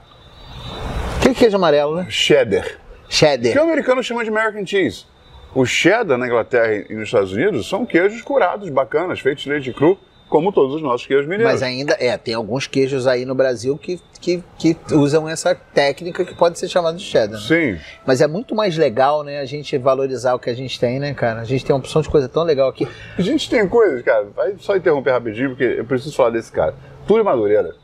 [1.22, 2.08] Que é queijo amarelo, né?
[2.10, 2.66] cheddar.
[3.08, 3.52] Cheddar.
[3.52, 5.06] Que o americano chama de American cheese.
[5.54, 9.72] O cheddar na Inglaterra e nos Estados Unidos são queijos curados, bacanas, feitos de leite
[9.72, 10.00] cru,
[10.34, 11.54] como todos os nossos queijos mineiros.
[11.54, 16.26] Mas ainda, é, tem alguns queijos aí no Brasil que, que, que usam essa técnica
[16.26, 17.40] que pode ser chamada de cheddar.
[17.40, 17.46] né?
[17.48, 17.80] Sim.
[18.04, 21.14] Mas é muito mais legal, né, a gente valorizar o que a gente tem, né,
[21.14, 21.42] cara?
[21.42, 22.88] A gente tem uma opção de coisa tão legal aqui.
[23.16, 26.74] A gente tem coisas, cara, vai só interromper rapidinho, porque eu preciso falar desse cara.
[27.06, 27.76] Túlio Madureira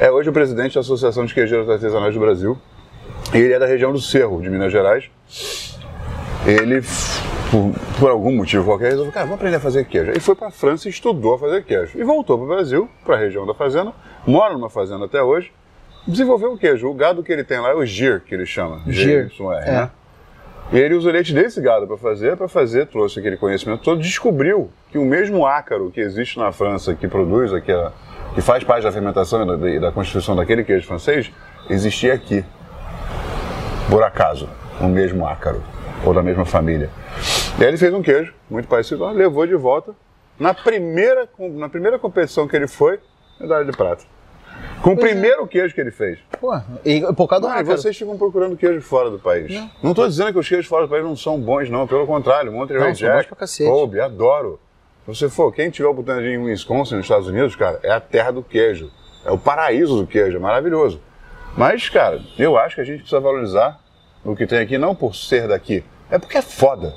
[0.00, 2.58] é hoje o presidente da Associação de Queijeiros Artesanais do Brasil.
[3.32, 5.08] E ele é da região do Cerro, de Minas Gerais.
[6.44, 6.82] Ele,
[7.52, 10.10] por, por algum motivo qualquer, resolveu, cara, vamos aprender a fazer queijo.
[10.10, 11.98] Ele foi para a França e estudou a fazer queijo.
[11.98, 13.92] E voltou para o Brasil, para a região da fazenda,
[14.26, 15.52] mora numa fazenda até hoje,
[16.08, 16.88] desenvolveu o queijo.
[16.88, 18.80] O gado que ele tem lá é o gir, que ele chama.
[18.86, 19.70] Gir, GYR, é.
[19.70, 19.90] né?
[20.72, 24.00] E ele usa o leite desse gado para fazer, para fazer, trouxe aquele conhecimento todo,
[24.00, 27.92] descobriu que o mesmo ácaro que existe na França, que produz aquela,
[28.34, 31.30] que faz parte da fermentação e da, e da constituição daquele queijo francês,
[31.68, 32.42] existia aqui.
[33.90, 34.48] Por acaso,
[34.80, 35.62] o mesmo ácaro,
[36.04, 36.90] ou da mesma família.
[37.58, 39.94] E aí ele fez um queijo, muito parecido, levou de volta.
[40.38, 42.98] Na primeira, na primeira competição que ele foi,
[43.38, 44.04] medalha de prata.
[44.82, 44.96] Com o é.
[44.96, 46.18] primeiro queijo que ele fez.
[46.40, 47.76] Pô, e por causa do Mano, ácaro.
[47.78, 49.52] vocês ficam procurando queijo fora do país.
[49.82, 51.86] Não estou dizendo que os queijos fora do país não são bons, não.
[51.86, 53.70] Pelo contrário, Monterey Não, são Jack, bons pra cacete.
[53.70, 54.60] Kobe, adoro.
[55.04, 58.30] Se você for, quem tiver oportunidade em Wisconsin, nos Estados Unidos, cara, é a terra
[58.30, 58.90] do queijo.
[59.24, 61.00] É o paraíso do queijo, é maravilhoso.
[61.56, 63.80] Mas, cara, eu acho que a gente precisa valorizar
[64.24, 66.94] o que tem aqui, não por ser daqui, é porque é foda.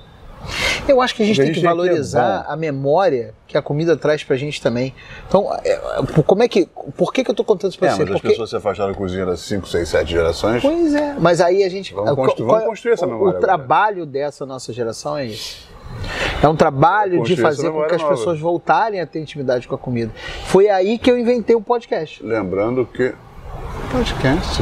[0.87, 2.53] Eu acho que a gente a que gente tem que é valorizar bom.
[2.53, 4.93] a memória que a comida traz pra gente também.
[5.27, 6.67] Então, é, é, como é que.
[6.95, 8.01] Por que, que eu tô contando isso pra É, você?
[8.03, 10.61] mas as Porque- pessoas se afastaram da cozinha das 5, 6, 7 gerações.
[10.61, 11.95] Pois é, mas aí a gente.
[11.95, 13.41] Vamos qual vamos é- construir essa memória O agora.
[13.41, 15.67] trabalho dessa nossa geração é isso.
[16.43, 18.15] É um trabalho de fazer com que as nova.
[18.15, 20.11] pessoas voltarem a ter intimidade com a comida.
[20.45, 22.21] Foi aí que eu inventei o podcast.
[22.23, 23.15] Lembrando que.
[23.91, 24.61] Podcast.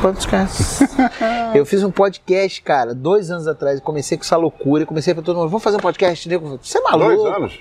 [0.00, 0.84] Podcast.
[1.54, 3.80] eu fiz um podcast, cara, dois anos atrás.
[3.80, 4.86] Comecei com essa loucura.
[4.86, 5.48] Comecei pra todo mundo.
[5.48, 6.28] Vamos fazer um podcast?
[6.28, 7.16] Nego, Você é maluco?
[7.16, 7.60] Dois anos?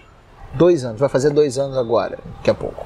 [0.53, 0.99] Dois anos.
[0.99, 2.85] Vai fazer dois anos agora, daqui a pouco.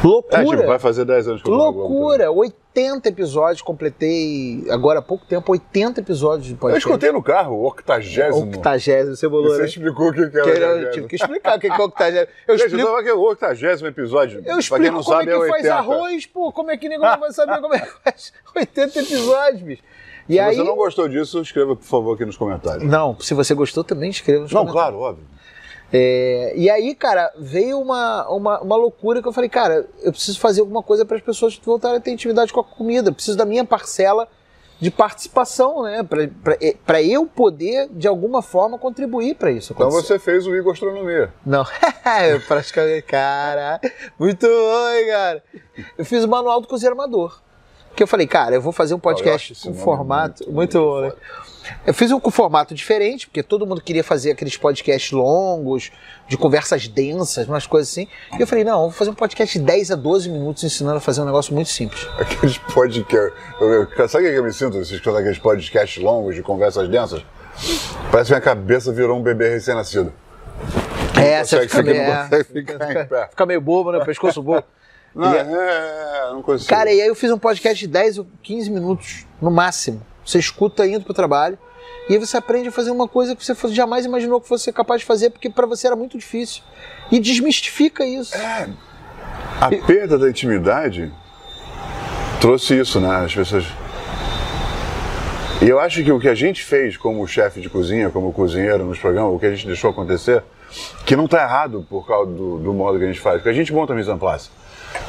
[0.00, 0.56] É, Loucura.
[0.58, 2.30] tipo, vai fazer 10 anos que eu Loucura!
[2.30, 6.86] 80 episódios, completei agora há pouco tempo, 80 episódios de Eu podcast.
[6.86, 8.44] escutei no carro, o octagésimo.
[8.48, 9.64] Octagésimo, você bolou, Você né?
[9.66, 10.50] explicou o que, que Que era.
[10.50, 12.28] era- eu tive que explicar o que que é octagésimo.
[12.46, 14.38] Eu Gente, explico, então, aqui, o octagésimo episódio.
[14.38, 15.74] eu pra quem explico não como sabe, é que é faz 80.
[15.74, 16.52] arroz, pô.
[16.52, 19.82] Como é que ninguém vai saber como é que faz 80 episódios, bicho.
[20.28, 20.56] E Se aí...
[20.56, 22.84] você não gostou disso, escreva, por favor, aqui nos comentários.
[22.84, 24.92] Não, se você gostou também, escreva nos Não, comentários.
[25.00, 25.24] claro, óbvio.
[25.92, 30.38] É, e aí, cara, veio uma, uma, uma loucura que eu falei, cara, eu preciso
[30.38, 33.08] fazer alguma coisa para as pessoas voltarem a ter intimidade com a comida.
[33.08, 34.28] Eu preciso da minha parcela
[34.80, 36.06] de participação, né?
[36.84, 39.72] Para eu poder, de alguma forma, contribuir para isso.
[39.72, 40.14] Então acontecer.
[40.14, 41.32] você fez o Igor Astronomia.
[41.44, 41.64] Não,
[42.30, 43.80] eu praticamente, cara,
[44.18, 45.42] muito bom, hein, cara.
[45.96, 47.40] Eu fiz o manual do cozinheiro amador.
[47.98, 51.00] Que eu falei, cara, eu vou fazer um podcast com nome formato muito, muito, muito
[51.00, 51.12] né?
[51.84, 55.90] Eu fiz um com formato diferente, porque todo mundo queria fazer aqueles podcasts longos,
[56.28, 58.06] de conversas densas, umas coisas assim.
[58.38, 60.98] E eu falei, não, eu vou fazer um podcast de 10 a 12 minutos ensinando
[60.98, 62.06] a fazer um negócio muito simples.
[62.20, 63.32] Aqueles podcasts.
[64.08, 64.78] Sabe o que eu me sinto?
[64.78, 67.20] Esses aqueles podcasts longos de conversas densas?
[68.12, 70.12] Parece que minha cabeça virou um bebê recém-nascido.
[71.20, 72.28] É, você fica meio, é,
[73.10, 73.28] pé.
[73.30, 74.04] fica meio bobo, né?
[74.04, 74.62] Pescoço bobo.
[75.14, 76.68] Não, E- é, não consigo.
[76.68, 80.02] Cara, e aí eu fiz um podcast de 10 ou 15 minutos, no máximo.
[80.24, 81.58] Você escuta indo pro trabalho.
[82.08, 85.00] E aí você aprende a fazer uma coisa que você jamais imaginou que fosse capaz
[85.00, 86.62] de fazer, porque para você era muito difícil.
[87.10, 88.34] E desmistifica isso.
[89.60, 91.12] A perda da intimidade
[92.40, 93.24] trouxe isso, né?
[93.24, 93.66] As pessoas.
[95.60, 98.84] E eu acho que o que a gente fez como chefe de cozinha, como cozinheiro
[98.84, 100.42] nos programas, o que a gente deixou acontecer,
[101.04, 103.52] que não está errado por causa do, do, modo que a gente faz, porque a
[103.52, 104.50] gente monta a mise en place.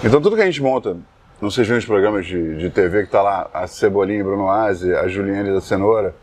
[0.03, 0.97] Então tudo que a gente monta,
[1.41, 4.93] não seja nos programas de, de TV que está lá a Cebolinha e Bruno Aze,
[4.95, 6.15] a Juliane da Cenoura,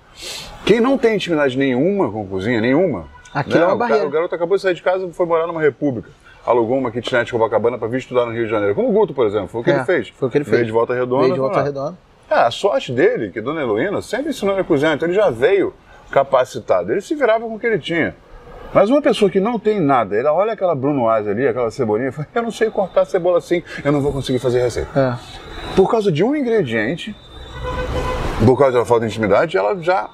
[0.65, 3.05] quem não tem intimidade nenhuma com cozinha, nenhuma,
[3.35, 3.99] Aquilo é uma o, barreira.
[4.01, 6.09] cara- o garoto acabou de sair de casa e foi morar numa república.
[6.47, 8.75] Alugou uma kitnet Copacabana para vir estudar no Rio de Janeiro.
[8.75, 9.49] Como o Guto, por exemplo.
[9.49, 10.09] Foi o que É, ele fez.
[10.09, 10.67] foi o que ele Veio fez.
[10.67, 11.23] de volta redonda.
[11.25, 11.63] Veio de volta lá.
[11.65, 11.99] redonda.
[12.31, 15.29] É, a sorte dele, que Dona Heloína sempre ensinou ele a cozinhar, então ele já
[15.29, 15.75] veio
[16.11, 16.93] capacitado.
[16.93, 18.17] Ele se virava com o que ele tinha.
[18.77, 22.11] Mas uma pessoa que não tem nada, ela olha aquela Bruno Asa ali, aquela cebolinha,
[22.11, 24.91] e fala, eu não sei cortar cebola assim, eu não vou conseguir fazer receita.
[25.01, 25.17] É.
[25.75, 27.17] Por causa de um ingrediente,
[28.45, 30.11] por causa da falta de intimidade, ela já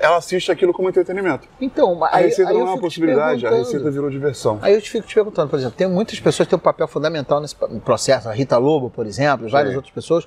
[0.00, 1.46] ela assiste aquilo como entretenimento.
[1.60, 4.58] Então, A aí, receita aí não é uma possibilidade, a receita virou diversão.
[4.62, 6.88] Aí eu te fico te perguntando, por exemplo, tem muitas pessoas que têm um papel
[6.88, 7.54] fundamental nesse
[7.84, 9.76] processo, a Rita Lobo, por exemplo, várias Sim.
[9.76, 10.26] outras pessoas.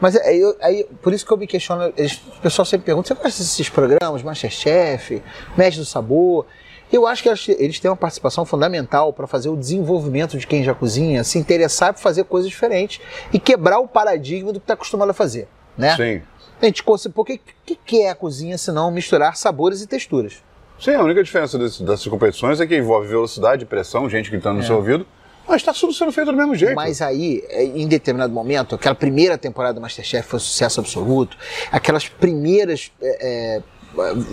[0.00, 3.06] Mas aí, eu- aí, por isso que eu me questiono, eles- o pessoal sempre pergunta,
[3.06, 5.22] você gosta desses programas, Masterchef,
[5.56, 6.44] Mestre do Sabor?
[6.92, 10.74] Eu acho que eles, têm uma participação fundamental para fazer o desenvolvimento de quem já
[10.74, 13.00] cozinha, se interessar por fazer coisas diferentes
[13.32, 15.94] e quebrar o paradigma do que está acostumado a fazer, né?
[15.96, 16.22] Sim.
[16.60, 19.86] A gente, consi- porque o que, que é a cozinha se não misturar sabores e
[19.86, 20.42] texturas?
[20.80, 24.62] Sim, a única diferença desse- dessas competições é que envolve velocidade, pressão, gente gritando no
[24.64, 25.06] seu ouvido,
[25.46, 26.72] mas está tudo sendo feito do mesmo jeito.
[26.72, 26.74] É.
[26.74, 31.36] Mas aí, é, em determinado momento, aquela primeira temporada do Masterchef foi um sucesso absoluto.
[31.72, 32.90] Aquelas primeiras.
[33.00, 33.62] é, é,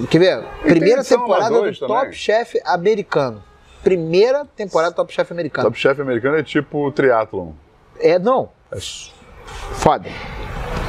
[0.10, 0.44] quer ver?
[0.62, 1.74] Primeira temporada do também.
[1.74, 3.44] Top Chef americano.
[3.84, 5.68] Primeira temporada do Top Chef americano.
[5.68, 7.52] Top Chef americano é tipo triatlon.
[8.00, 8.50] É, não.
[9.74, 10.10] Foda.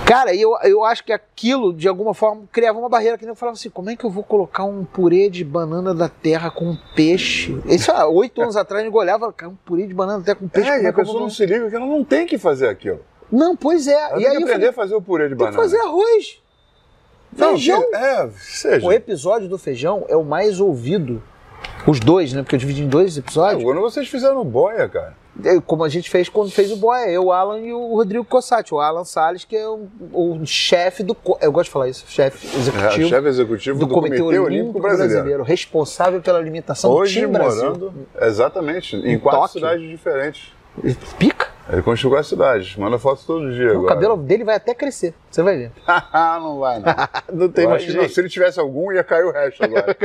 [0.06, 3.36] Cara, eu, eu acho que aquilo, de alguma forma, criava uma barreira que nem eu
[3.36, 6.76] falava assim: como é que eu vou colocar um purê de banana da terra com
[6.94, 7.60] peixe?
[7.66, 10.24] Isso há oito anos atrás, eu olhava e falava, cara, um purê de banana da
[10.26, 10.70] terra com peixe.
[10.70, 12.68] É, e é a eu pessoa não se liga que ela não tem que fazer
[12.68, 13.00] aquilo.
[13.32, 13.94] Não, pois é.
[13.94, 15.56] Ela e tem aí que aprender falei, a fazer o purê de tem banana.
[15.56, 16.40] que fazer arroz.
[17.36, 17.82] Não, Feijão.
[17.90, 18.86] que- É, seja.
[18.86, 21.22] O episódio do feijão é o mais ouvido.
[21.86, 22.42] Os dois, né?
[22.42, 23.62] Porque eu dividi em dois episódios.
[23.62, 25.14] Quando vocês fizeram boia, cara.
[25.44, 27.10] É, Como a gente fez quando fez o Boia.
[27.10, 28.72] Eu, o Alan e o Rodrigo Cossati.
[28.72, 31.14] O Alan Salles, que é o, o chefe do.
[31.42, 35.42] Eu gosto de falar isso, chefe É, executivo chefe executivo do, Comitê, Olímpico, Brasileiro.
[35.42, 37.92] Responsável pela alimentação do Hoje time Brasil.
[38.18, 39.60] exatamente, em, Em quatro Tóquio.
[39.60, 40.52] cidades diferentes.
[41.18, 41.48] Pica.
[41.68, 43.94] Ele construiu as cidades, manda fotos todo dia O agora.
[43.94, 45.12] cabelo dele vai até crescer.
[45.30, 45.72] Você vai ver.
[46.40, 46.94] não vai, não.
[47.46, 48.14] Não tem Eu mais não, jeito.
[48.14, 49.96] Se ele tivesse algum, ia cair o resto agora.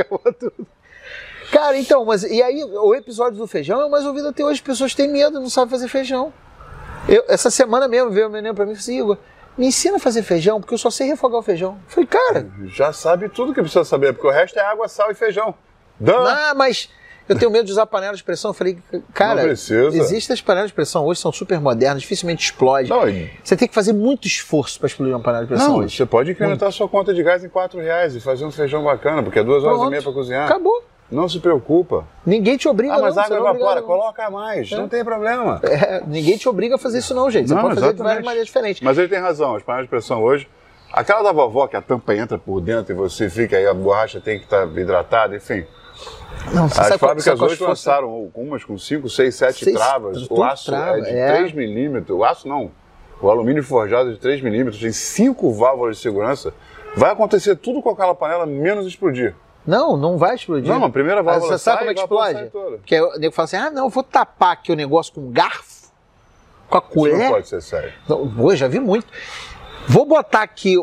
[1.52, 4.54] Cara, então, mas e aí o episódio do feijão é o mais ouvido até hoje.
[4.54, 6.32] As pessoas têm medo, não sabem fazer feijão.
[7.08, 9.18] Eu, essa semana mesmo veio o menino pra mim e falou assim, Igor,
[9.56, 11.72] me ensina a fazer feijão, porque eu só sei refogar o feijão.
[11.86, 15.10] Eu falei, cara, Já sabe tudo que precisa saber, porque o resto é água, sal
[15.10, 15.54] e feijão.
[16.00, 16.14] Dã!
[16.26, 16.88] ah, mas
[17.32, 18.50] eu tenho medo de usar panela de pressão.
[18.50, 18.78] Eu falei,
[19.14, 22.88] cara, existem as panelas de pressão hoje, são super modernas, dificilmente explode.
[22.90, 25.78] Não, e- Você tem que fazer muito esforço para explodir uma panela de pressão Não,
[25.78, 25.96] hoje.
[25.96, 28.84] você pode incrementar a sua conta de gás em 4 reais e fazer um feijão
[28.84, 29.88] bacana, porque é duas horas Pronto.
[29.88, 30.44] e meia para cozinhar.
[30.46, 30.84] Acabou.
[31.10, 32.06] Não se preocupa.
[32.24, 33.86] Ninguém te obriga Ah, mas não, água é evapora, não.
[33.86, 35.60] coloca mais, não tem problema.
[35.62, 37.48] É, ninguém te obriga a fazer isso não, gente.
[37.48, 38.24] Você Não, pode fazer de várias exatamente.
[38.24, 38.80] maneiras diferentes.
[38.82, 40.48] Mas ele tem razão, as panelas de pressão hoje.
[40.90, 44.20] Aquela da vovó, que a tampa entra por dentro e você fica aí, a borracha
[44.22, 45.64] tem que estar hidratada, enfim.
[46.52, 50.28] Não, As sabe fábricas sabe hoje lançaram umas com 5, 6, 7 Seis- travas.
[50.30, 51.36] O aço trava, é de é.
[51.36, 52.18] 3 milímetros.
[52.18, 52.70] O aço não.
[53.20, 56.52] O alumínio forjado é de 3 milímetros, tem 5 válvulas de segurança.
[56.96, 59.34] Vai acontecer tudo com aquela panela, menos explodir.
[59.64, 60.68] Não, não vai explodir.
[60.68, 62.50] Não, a primeira válvula Você sabe como é que explode?
[62.50, 65.30] Porque o nego fala assim: ah, não, eu vou tapar aqui o negócio com um
[65.30, 65.88] garfo,
[66.68, 67.18] com a Isso colher.
[67.18, 67.92] não pode ser sério.
[68.08, 69.06] Não, já vi muito.
[69.86, 70.76] Vou botar aqui.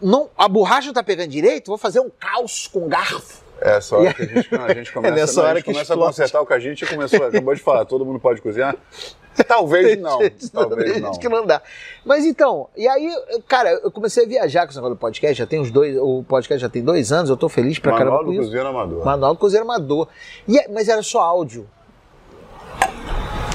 [0.00, 3.42] Não, a borracha não tá pegando direito, vou fazer um caos com garfo.
[3.60, 5.64] É essa hora que a gente, a gente começa, É nessa não, a hora gente
[5.66, 8.40] que começa a consertar o que a gente começou, acabou de falar, todo mundo pode
[8.40, 8.76] cozinhar?
[9.46, 10.18] Talvez não,
[10.52, 11.12] talvez gente não.
[11.12, 11.62] que não dá.
[12.04, 13.08] Mas então, e aí,
[13.46, 16.24] cara, eu comecei a viajar com esse negócio do podcast, já tem uns dois, o
[16.24, 18.42] podcast já tem dois anos, eu tô feliz pra Manual caramba do com isso.
[18.50, 19.04] cozinheiro amador.
[19.04, 20.08] Manual do Cozinheiro Amador.
[20.48, 21.68] E, é- mas era só áudio.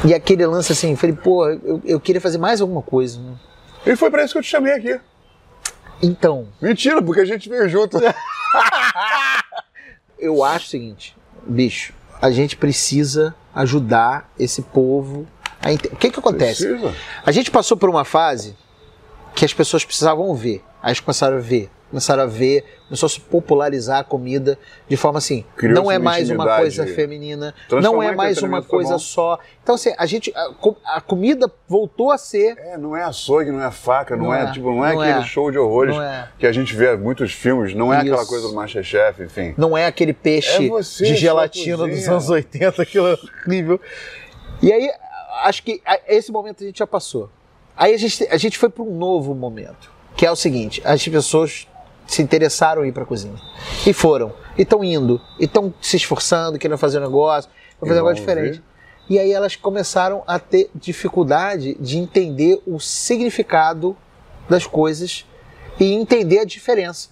[0.05, 3.19] E aquele lance assim, falei, pô, eu, eu queria fazer mais alguma coisa.
[3.19, 3.33] né?
[3.85, 4.97] E foi pra isso que eu te chamei aqui.
[6.01, 7.97] Então, Mentira, porque a gente veio junto.
[10.23, 11.15] eu acho o seguinte,
[11.45, 15.27] bicho, a gente precisa ajudar esse povo
[15.61, 16.65] a ente- O que que acontece?
[16.67, 16.93] Precisa.
[17.25, 18.55] A gente passou por uma fase
[19.35, 20.63] que as pessoas precisavam ver.
[20.81, 24.57] Aí eles começaram a ver, começaram a ver, começou a se popularizar a comida
[24.89, 28.69] de forma assim, Criou-se não é mais uma coisa feminina, não é mais uma foi
[28.69, 29.37] coisa só.
[29.61, 33.63] Então assim, a gente a, a comida voltou a ser É, não é açougue, não
[33.63, 35.23] é faca, não, Não é, é, tipo, não é não aquele é.
[35.23, 36.29] show de horrores é.
[36.39, 38.27] que a gente vê em muitos filmes, não é aquela Isso.
[38.27, 39.53] coisa do Masterchef, enfim.
[39.55, 43.79] não é aquele peixe É você, de gelatina dos anos 80, aquilo é horrível.
[44.63, 44.89] E aí,
[45.43, 47.29] acho que esse momento a gente já passou.
[47.77, 51.07] Aí a gente, a gente foi para um novo momento, que é o seguinte: as
[51.07, 51.67] pessoas
[52.13, 53.35] se interessaram em ir para a cozinha.
[53.85, 54.33] E foram.
[54.57, 55.19] E estão indo.
[55.39, 57.49] E estão se esforçando, querendo fazer um negócio,
[57.79, 58.57] fazer um negócio diferente.
[58.57, 58.63] Ver.
[59.09, 63.97] E aí elas começaram a ter dificuldade de entender o significado
[64.49, 65.25] das coisas
[65.79, 67.09] e entender a diferença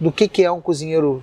[0.00, 1.22] do que, que é um cozinheiro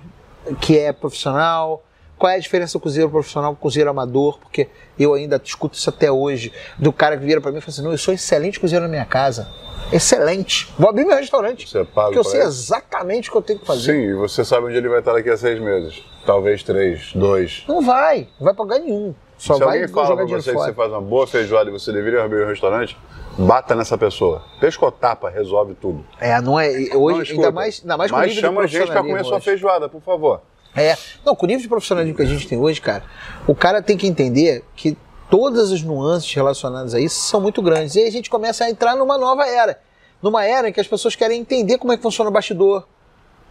[0.60, 1.84] que é profissional,
[2.22, 5.76] qual é a diferença do cozinheiro profissional com o cozinheiro amador, porque eu ainda discuto
[5.76, 8.14] isso até hoje, do cara que vira para mim e fala assim, não, eu sou
[8.14, 9.48] excelente cozinheiro na minha casa,
[9.92, 12.46] excelente, vou abrir meu restaurante, você paga porque eu sei ele.
[12.46, 13.94] exatamente o que eu tenho que fazer.
[13.94, 17.64] Sim, e você sabe onde ele vai estar daqui a seis meses, talvez três, dois.
[17.66, 19.12] Não vai, não vai pagar nenhum.
[19.36, 20.66] Só Se alguém fala pra você fora.
[20.66, 22.96] que você faz uma boa feijoada e você deveria abrir um restaurante,
[23.36, 24.44] bata nessa pessoa.
[24.60, 26.06] Pescotapa resolve tudo.
[26.20, 26.68] É, não é.
[26.94, 29.28] Hoje, não, ainda mais, ainda mais com Mas chama a gente pra comer hoje.
[29.28, 30.40] sua feijoada, por favor.
[30.74, 30.96] É.
[31.24, 33.04] Não, com o nível de profissionalismo que a gente tem hoje, cara,
[33.46, 34.96] o cara tem que entender que
[35.30, 37.94] todas as nuances relacionadas a isso são muito grandes.
[37.94, 39.80] E aí a gente começa a entrar numa nova era.
[40.20, 42.86] Numa era em que as pessoas querem entender como é que funciona o bastidor,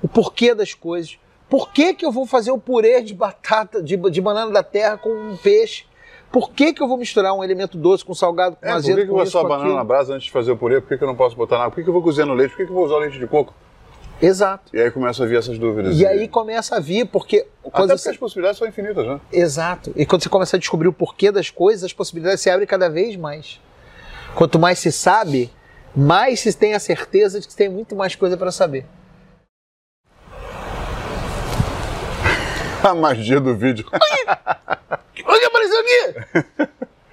[0.01, 1.17] o porquê das coisas.
[1.49, 4.97] Por que, que eu vou fazer o purê de batata, de, de banana da terra
[4.97, 5.84] com um peixe?
[6.32, 9.01] Por que, que eu vou misturar um elemento doce com salgado, com é, azedo, Por
[9.01, 10.80] que, que eu vou só banana na brasa antes de fazer o purê?
[10.80, 11.69] Por que, que eu não posso botar nada?
[11.69, 12.51] Por que, que eu vou cozinhar no leite?
[12.51, 13.53] Por que, que eu vou usar leite de coco?
[14.22, 14.76] Exato.
[14.76, 15.97] E aí começa a vir essas dúvidas.
[15.97, 17.47] E aí começa a vir, porque.
[17.65, 18.09] Até porque você...
[18.11, 19.19] as possibilidades são infinitas, né?
[19.34, 19.91] Exato.
[19.95, 22.88] E quando você começa a descobrir o porquê das coisas, as possibilidades se abrem cada
[22.88, 23.59] vez mais.
[24.36, 25.51] Quanto mais se sabe,
[25.95, 28.86] mais se tem a certeza de que tem muito mais coisa para saber.
[32.84, 33.86] A magia do vídeo.
[33.88, 36.13] O que apareceu aqui?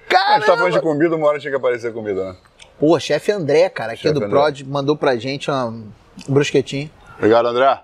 [0.07, 2.37] Cara, a gente tá falando de comida, uma hora tinha que aparecer comida, né?
[2.79, 4.29] Pô, chefe André, cara, aqui do André.
[4.29, 5.83] Prod, mandou pra gente uma
[6.27, 6.89] brusquetinha.
[7.19, 7.79] Obrigado, André.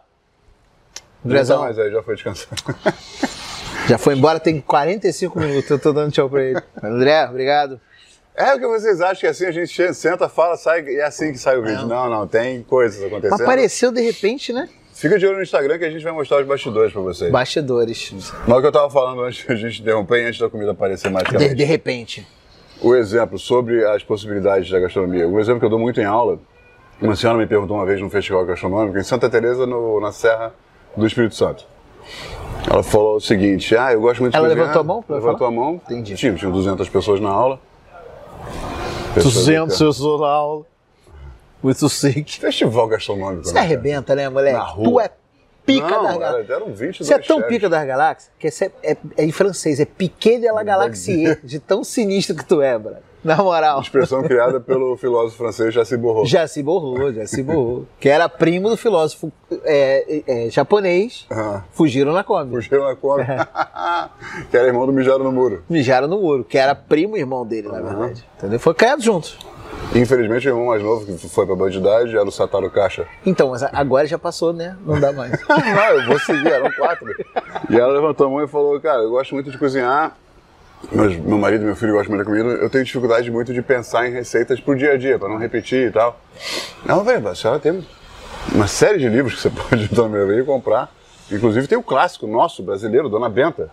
[1.24, 1.58] Andrezão.
[1.58, 2.50] Não, mas aí já foi descansar.
[3.88, 6.60] Já foi embora, tem 45 minutos, eu tô dando tchau pra ele.
[6.82, 7.80] André, obrigado.
[8.36, 11.32] É o que vocês acham que assim a gente senta, fala, sai e é assim
[11.32, 11.86] que sai o vídeo.
[11.86, 13.44] Não, não, não tem coisas acontecendo.
[13.44, 14.68] Apareceu de repente, né?
[14.94, 17.32] Fica de olho no Instagram que a gente vai mostrar os bastidores pra vocês.
[17.32, 18.12] Bastidores.
[18.48, 20.72] Mas o que eu tava falando antes de a gente interromper e antes da comida
[20.72, 22.26] aparecer mais de, de repente.
[22.82, 25.28] O exemplo sobre as possibilidades da gastronomia.
[25.28, 26.40] Um exemplo que eu dou muito em aula,
[27.02, 30.54] uma senhora me perguntou uma vez num festival gastronômico em Santa Teresa, no, na Serra
[30.96, 31.66] do Espírito Santo.
[32.70, 34.68] Ela falou o seguinte, ah, eu gosto muito de Ela cozinhar.
[34.68, 35.06] levantou a mão?
[35.08, 35.50] Levantou falar?
[35.50, 35.82] a mão.
[35.86, 36.16] Entendi.
[36.16, 37.60] Tinha, tinha 200 pessoas na aula.
[39.16, 40.66] 200 pessoas na aula.
[41.62, 42.40] Muito sick.
[42.40, 43.46] Festival gastronômico.
[43.46, 44.58] Você né, arrebenta, né, moleque?
[44.58, 44.86] Na rua.
[44.86, 45.12] Tu é
[45.66, 46.50] pica Não, das galáxias.
[46.50, 49.86] Eram 20 Você é tão pica das galáxias que é, é, é, em francês, é
[49.86, 53.02] piqué de la galaxie, de tão sinistro que tu é, brother.
[53.36, 53.82] Na moral.
[53.82, 56.28] Expressão criada pelo filósofo francês Jaci Borro.
[56.28, 57.88] Jaci Borro, Jaci Borro.
[58.00, 61.28] que era primo do filósofo é, é, japonês.
[61.72, 62.54] Fugiram na Kombi.
[62.54, 63.24] Fugiram na Kombi.
[64.52, 65.64] que era irmão do Mijaram no Muro.
[65.68, 68.24] Mijaram no Muro, que era primo irmão dele, na verdade.
[68.38, 68.60] Entendeu?
[68.60, 69.40] Foi criado juntos.
[69.96, 73.08] Infelizmente, o irmão mais novo que foi pra bandidade era o Sataru Caixa.
[73.26, 74.78] Então, mas agora já passou, né?
[74.86, 75.32] Não dá mais.
[75.50, 77.08] não, eu vou seguir, eram quatro.
[77.70, 80.16] E ela levantou a mão e falou: Cara, eu gosto muito de cozinhar,
[80.92, 82.62] mas meu marido e meu filho gostam muito da comida.
[82.62, 85.90] Eu tenho dificuldade muito de pensar em receitas pro dia a dia, pra não repetir
[85.90, 86.20] e tal.
[86.88, 87.86] Ela, velho, a senhora tem
[88.54, 90.92] uma série de livros que você pode também ver e comprar.
[91.32, 93.70] Inclusive tem o clássico nosso, brasileiro, Dona Benta.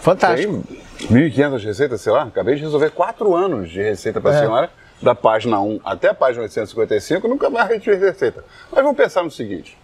[0.00, 0.62] Fantástico.
[0.98, 2.24] Tem 1.500 receitas, sei lá.
[2.24, 4.40] Acabei de resolver quatro anos de receita pra é.
[4.40, 4.70] senhora
[5.02, 8.44] da página 1 até a página 855, nunca mais repetir receita.
[8.70, 9.76] Mas vamos pensar no seguinte: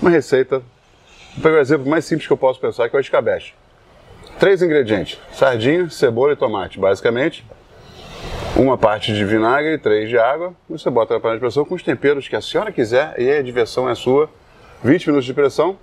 [0.00, 0.62] uma receita,
[1.34, 3.52] vou pegar o exemplo mais simples que eu posso pensar, que é o escabeche.
[4.38, 7.44] Três ingredientes: sardinha, cebola e tomate, basicamente.
[8.56, 10.52] Uma parte de vinagre, três de água.
[10.68, 13.42] Você bota na panela de pressão com os temperos que a senhora quiser e a
[13.42, 14.28] diversão é sua.
[14.82, 15.76] 20 minutos de pressão,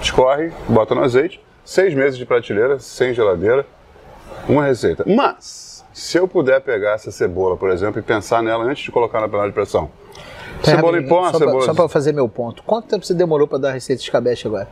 [0.00, 1.40] escorre, bota no azeite.
[1.64, 3.66] Seis meses de prateleira, sem geladeira.
[4.48, 5.04] Uma receita.
[5.06, 9.20] Mas se eu puder pegar essa cebola, por exemplo, e pensar nela antes de colocar
[9.20, 9.90] na panela de pressão.
[10.64, 11.56] Pera cebola em pó, só cebola.
[11.58, 12.62] Pra, só para fazer meu ponto.
[12.62, 14.68] Quanto tempo você demorou para dar a receita de escabeche agora?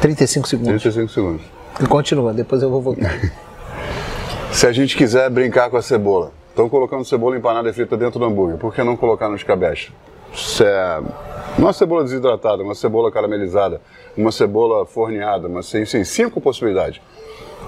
[0.00, 0.82] 35 segundos.
[0.82, 1.59] 35 segundos.
[1.88, 3.10] Continua, depois eu vou voltar.
[4.52, 8.18] Se a gente quiser brincar com a cebola, estão colocando cebola empanada e frita dentro
[8.18, 9.92] do hambúrguer, por que não colocar no escabeche?
[10.34, 11.00] Se é
[11.56, 13.80] uma cebola desidratada, uma cebola caramelizada,
[14.16, 17.00] uma cebola forneada, mas sim, sim, cinco possibilidades.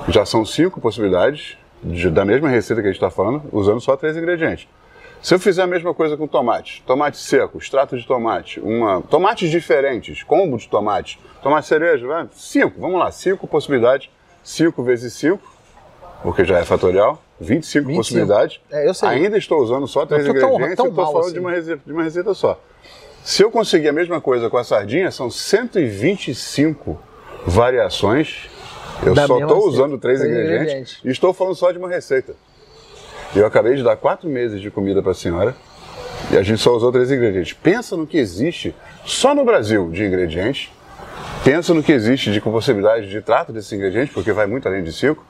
[0.09, 3.97] Já são cinco possibilidades de, da mesma receita que a gente está falando, usando só
[3.97, 4.69] três ingredientes.
[5.23, 9.49] Se eu fizer a mesma coisa com tomate, tomate seco, extrato de tomate, uma, tomates
[9.51, 14.11] diferentes, combo de tomate, tomate cereja, vai, cinco, vamos lá, cinco possibilidades,
[14.43, 15.43] cinco vezes cinco,
[16.25, 17.97] porque já é fatorial, 25, 25.
[17.97, 18.61] possibilidades.
[18.71, 19.09] É, eu sei.
[19.09, 21.33] Ainda estou usando só três ingredientes tão, tão estou falando assim.
[21.35, 22.61] de, uma receita, de uma receita só.
[23.25, 27.01] Se eu conseguir a mesma coisa com a sardinha, são 125
[27.47, 28.49] variações
[29.05, 32.35] eu só estou usando três, três ingredientes, ingredientes, e estou falando só de uma receita.
[33.35, 35.55] Eu acabei de dar quatro meses de comida para a senhora
[36.31, 37.53] E a gente só usou três ingredientes.
[37.53, 38.75] Pensa no que existe
[39.05, 40.71] só no Brasil de ingredientes.
[41.45, 44.93] Pensa no que existe de possibilidade de trato desses ingredientes, porque vai muito além de
[44.93, 45.25] cinco.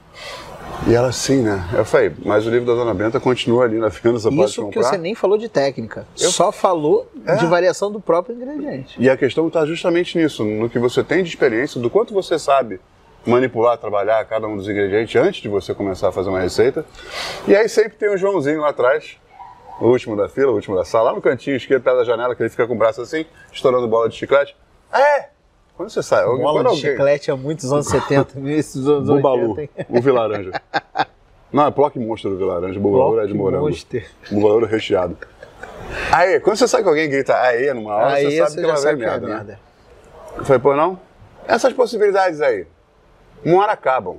[0.87, 1.65] E ela sim, né?
[1.75, 4.63] Eu falei, mas o livro da Dona Benta continua ali na venda, você pode Isso
[4.63, 4.81] comprar.
[4.83, 6.07] que você nem falou de técnica.
[6.15, 7.37] Só falou É.
[7.37, 8.97] de variação do próprio ingrediente.
[8.99, 12.39] E a questão está justamente nisso, no que você tem de experiência, do quanto você
[12.39, 12.81] sabe
[13.27, 16.85] manipular, trabalhar cada um dos ingredientes antes de você começar a fazer uma receita.
[17.47, 19.17] E aí sempre tem um Joãozinho lá atrás,
[19.81, 22.35] o último da fila, o último da sala, lá no cantinho esquerdo, perto da janela,
[22.35, 24.57] que ele fica com o braço assim, estourando bola de chiclete.
[24.93, 25.29] É!
[25.77, 29.51] Quando você sai, alguém- Bola de chiclete há muitos anos 70, início dos anos Bubalu,
[29.57, 29.63] 80.
[29.63, 29.87] hein?
[29.89, 30.53] o Vilaranja.
[31.53, 33.67] Não, é Plock Monster do Vilaranja, Bubalu é de morango.
[33.69, 34.07] Monster.
[34.31, 35.17] Bubalu recheado.
[36.11, 38.67] Aí, quando você sabe que alguém grita aê numa hora, Aí você sabe você que
[38.67, 39.35] já vai que é merda, né?
[39.35, 39.59] merda.
[40.37, 40.99] Eu falei, pô, não?
[41.49, 42.67] Essas possibilidades aí,
[43.45, 44.19] uma hora acabam.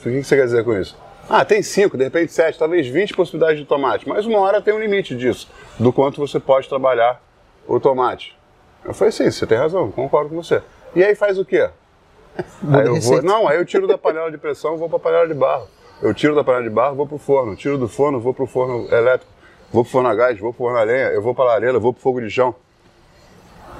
[0.00, 0.96] O que você quer dizer com isso?
[1.28, 4.74] Ah, tem cinco, de repente sete, talvez 20 possibilidades de tomate, mas uma hora tem
[4.74, 5.48] um limite disso,
[5.78, 7.22] do quanto você pode trabalhar
[7.66, 8.36] o tomate.
[8.84, 10.60] Eu falei, sim, você tem razão, concordo com você.
[10.94, 11.70] E aí faz o quê?
[12.36, 15.28] Aí eu vou, não, aí eu tiro da panela de pressão, vou para a panela
[15.28, 15.68] de barro.
[16.02, 17.54] Eu tiro da panela de barro, vou pro forno.
[17.54, 19.30] Tiro do forno, vou pro forno elétrico.
[19.72, 21.78] Vou pro forno a gás, vou pro forno a lenha, eu vou para a lareira,
[21.78, 22.54] vou pro fogo de chão.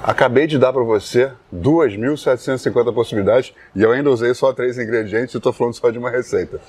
[0.03, 5.37] Acabei de dar para você 2.750 possibilidades e eu ainda usei só três ingredientes e
[5.37, 6.59] estou falando só de uma receita.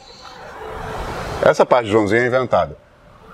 [1.45, 2.77] Essa parte, Joãozinho, é inventada.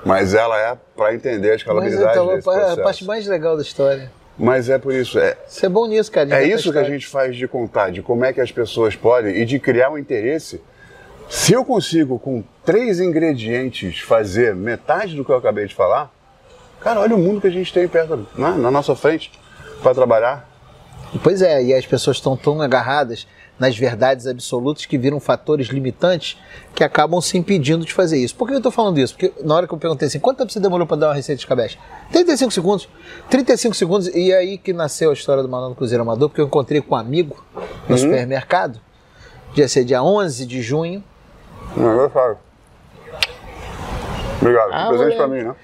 [0.02, 2.82] Mas ela é para entender a Mas escalabilidade então, desse a processo.
[2.82, 4.10] parte mais legal da história.
[4.38, 6.24] Mas é por isso, é, Você é bom nisso, cara.
[6.26, 8.96] de é isso que a gente faz de contar, de como é que as pessoas
[8.96, 10.62] podem e de criar um interesse.
[11.28, 16.10] Se eu consigo, com três ingredientes, fazer metade do que eu acabei de falar,
[16.80, 19.30] cara, olha o mundo que a gente tem perto, na, na nossa frente,
[19.82, 20.48] para trabalhar.
[21.22, 23.26] Pois é, e as pessoas estão tão agarradas
[23.58, 26.38] nas verdades absolutas que viram fatores limitantes
[26.74, 28.34] que acabam se impedindo de fazer isso.
[28.34, 29.14] Por que eu estou falando isso?
[29.14, 31.40] Porque na hora que eu perguntei assim, quanto tempo você demorou para dar uma receita
[31.40, 31.76] de cabeça?
[32.10, 32.88] 35 segundos.
[33.28, 36.80] 35 segundos, e aí que nasceu a história do Malandro Cruzeiro Amador, porque eu encontrei
[36.80, 37.44] com um amigo
[37.86, 38.80] no supermercado,
[39.54, 41.04] ia ser dia 11 de junho,
[42.10, 42.38] falo.
[44.40, 44.70] Obrigado.
[44.72, 45.54] Ah, Presente para mim, né?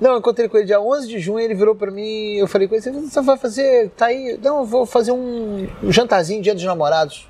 [0.00, 2.68] Não, eu encontrei com ele dia 11 de junho, ele virou pra mim, eu falei
[2.68, 6.54] com ele, você vai fazer, tá aí, não, eu vou fazer um, um jantarzinho dia
[6.54, 7.26] dos namorados.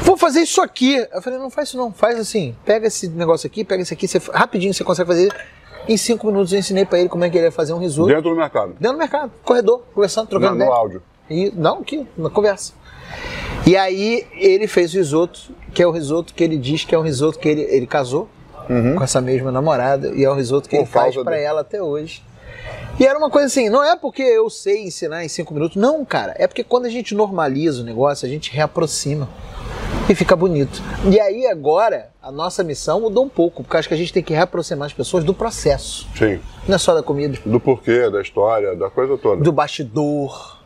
[0.00, 1.06] Vou fazer isso aqui.
[1.12, 4.08] Eu falei, não faz isso não, faz assim, pega esse negócio aqui, pega esse aqui,
[4.08, 5.34] você, rapidinho você consegue fazer.
[5.88, 8.08] Em cinco minutos eu ensinei pra ele como é que ele ia fazer um risoto.
[8.08, 8.74] Dentro do mercado.
[8.78, 10.70] Dentro do mercado, corredor, conversando, trocando no ideia.
[10.70, 11.02] áudio.
[11.28, 12.72] E, não, aqui, na conversa.
[13.66, 16.98] E aí ele fez o risoto, que é o risoto que ele diz que é
[16.98, 18.28] um risoto que ele, ele casou
[18.66, 21.36] com essa mesma namorada, e é o risoto que Por ele faz dele.
[21.40, 22.22] ela até hoje.
[23.00, 26.04] E era uma coisa assim, não é porque eu sei ensinar em cinco minutos, não,
[26.04, 29.28] cara, é porque quando a gente normaliza o negócio, a gente reaproxima
[30.08, 30.82] e fica bonito.
[31.10, 34.22] E aí agora, a nossa missão mudou um pouco, porque acho que a gente tem
[34.22, 36.38] que reaproximar as pessoas do processo, Sim.
[36.68, 39.42] não é só da comida Do porquê, da história, da coisa toda.
[39.42, 40.60] do bastidor.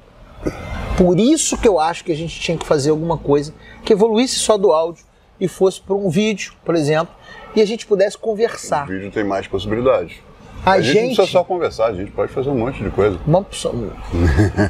[0.97, 4.39] Por isso que eu acho que a gente tinha que fazer alguma coisa que evoluísse
[4.39, 5.05] só do áudio
[5.39, 7.15] e fosse para um vídeo, por exemplo,
[7.57, 8.87] e a gente pudesse O conversar.
[8.87, 10.17] vídeo tem mais possibilidades.
[10.65, 12.91] A a gente, não gente- precisa só conversar, a gente pode fazer um monte de
[12.91, 13.19] coisa.
[13.27, 13.73] Uma pessoa.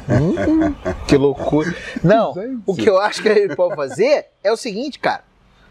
[0.09, 0.73] Hum,
[1.07, 1.73] que loucura.
[2.03, 2.33] Não,
[2.65, 5.21] o que eu acho que ele pode fazer é o seguinte, cara.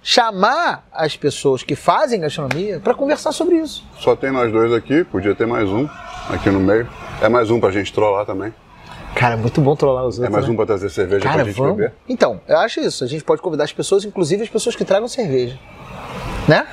[0.02, 3.84] Chamar as pessoas que fazem gastronomia para conversar sobre isso.
[3.98, 5.88] Só tem nós dois aqui, podia ter mais um
[6.30, 6.88] aqui no meio.
[7.20, 8.54] É mais um pra gente trollar também.
[9.16, 10.32] Cara, é muito bom trollar os É outros.
[10.34, 10.52] mais né?
[10.52, 11.76] um pra trazer cerveja pra gente vamos.
[11.76, 11.92] beber.
[12.08, 13.02] Então, eu acho isso.
[13.02, 15.58] A gente pode convidar as pessoas, inclusive as pessoas que tragam cerveja.
[16.46, 16.66] Né?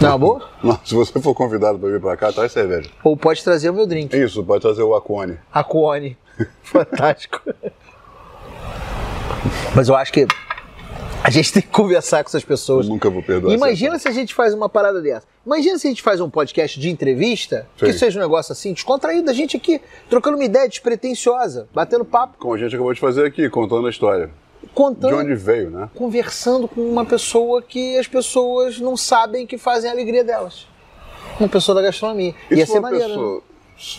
[0.00, 0.48] Não uma boa?
[0.62, 2.88] Não, se você for convidado pra vir pra cá, traz cerveja.
[3.04, 4.16] Ou pode trazer o meu drink.
[4.16, 5.38] Isso, pode trazer o Acone.
[5.52, 6.16] A Coone.
[6.62, 7.42] Fantástico.
[9.74, 10.26] Mas eu acho que
[11.22, 12.86] a gente tem que conversar com essas pessoas.
[12.86, 15.26] Eu nunca vou perdoar Imagina se a gente faz uma parada dessa.
[15.44, 17.98] Imagina se a gente faz um podcast de entrevista, que Sim.
[17.98, 22.54] seja um negócio assim, descontraído, a gente aqui, trocando uma ideia despretensiosa, batendo papo, Como
[22.54, 24.30] a gente acabou de fazer aqui, contando a história.
[24.62, 25.88] De contando, onde veio, né?
[25.94, 30.66] conversando com uma pessoa que as pessoas não sabem que fazem a alegria delas.
[31.38, 32.34] Uma pessoa da gastronomia.
[32.50, 33.08] E Ia se ser maneiro.
[33.08, 33.14] né?
[33.14, 33.42] pessoa...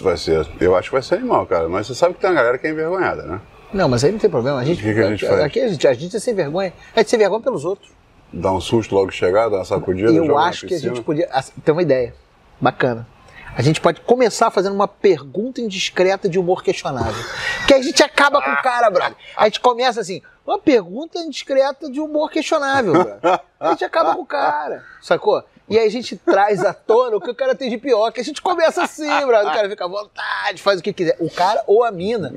[0.01, 1.67] Vai ser, eu acho que vai ser animal, cara.
[1.67, 3.41] Mas você sabe que tem uma galera que é envergonhada, né?
[3.73, 4.59] Não, mas aí não tem problema.
[4.59, 5.39] A gente, O que que a gente faz?
[5.39, 6.71] Aqui a gente, a gente é sem vergonha.
[6.93, 7.89] A gente é sem vergonha pelos outros.
[8.31, 11.27] Dá um susto logo chegar, dá uma sacudida, Eu acho que a gente podia.
[11.63, 12.13] Tem uma ideia.
[12.59, 13.07] Bacana.
[13.55, 17.23] A gente pode começar fazendo uma pergunta indiscreta de humor questionável.
[17.67, 19.17] Que a gente acaba com o cara, brother.
[19.35, 23.41] A gente começa assim, uma pergunta indiscreta de humor questionável, brother.
[23.59, 25.43] A gente acaba com o cara, sacou?
[25.69, 28.19] E aí a gente traz à tona o que o cara tem de pior, que
[28.19, 29.49] a gente começa assim, brother.
[29.49, 31.15] O cara fica à vontade, faz o que quiser.
[31.19, 32.33] O cara ou a mina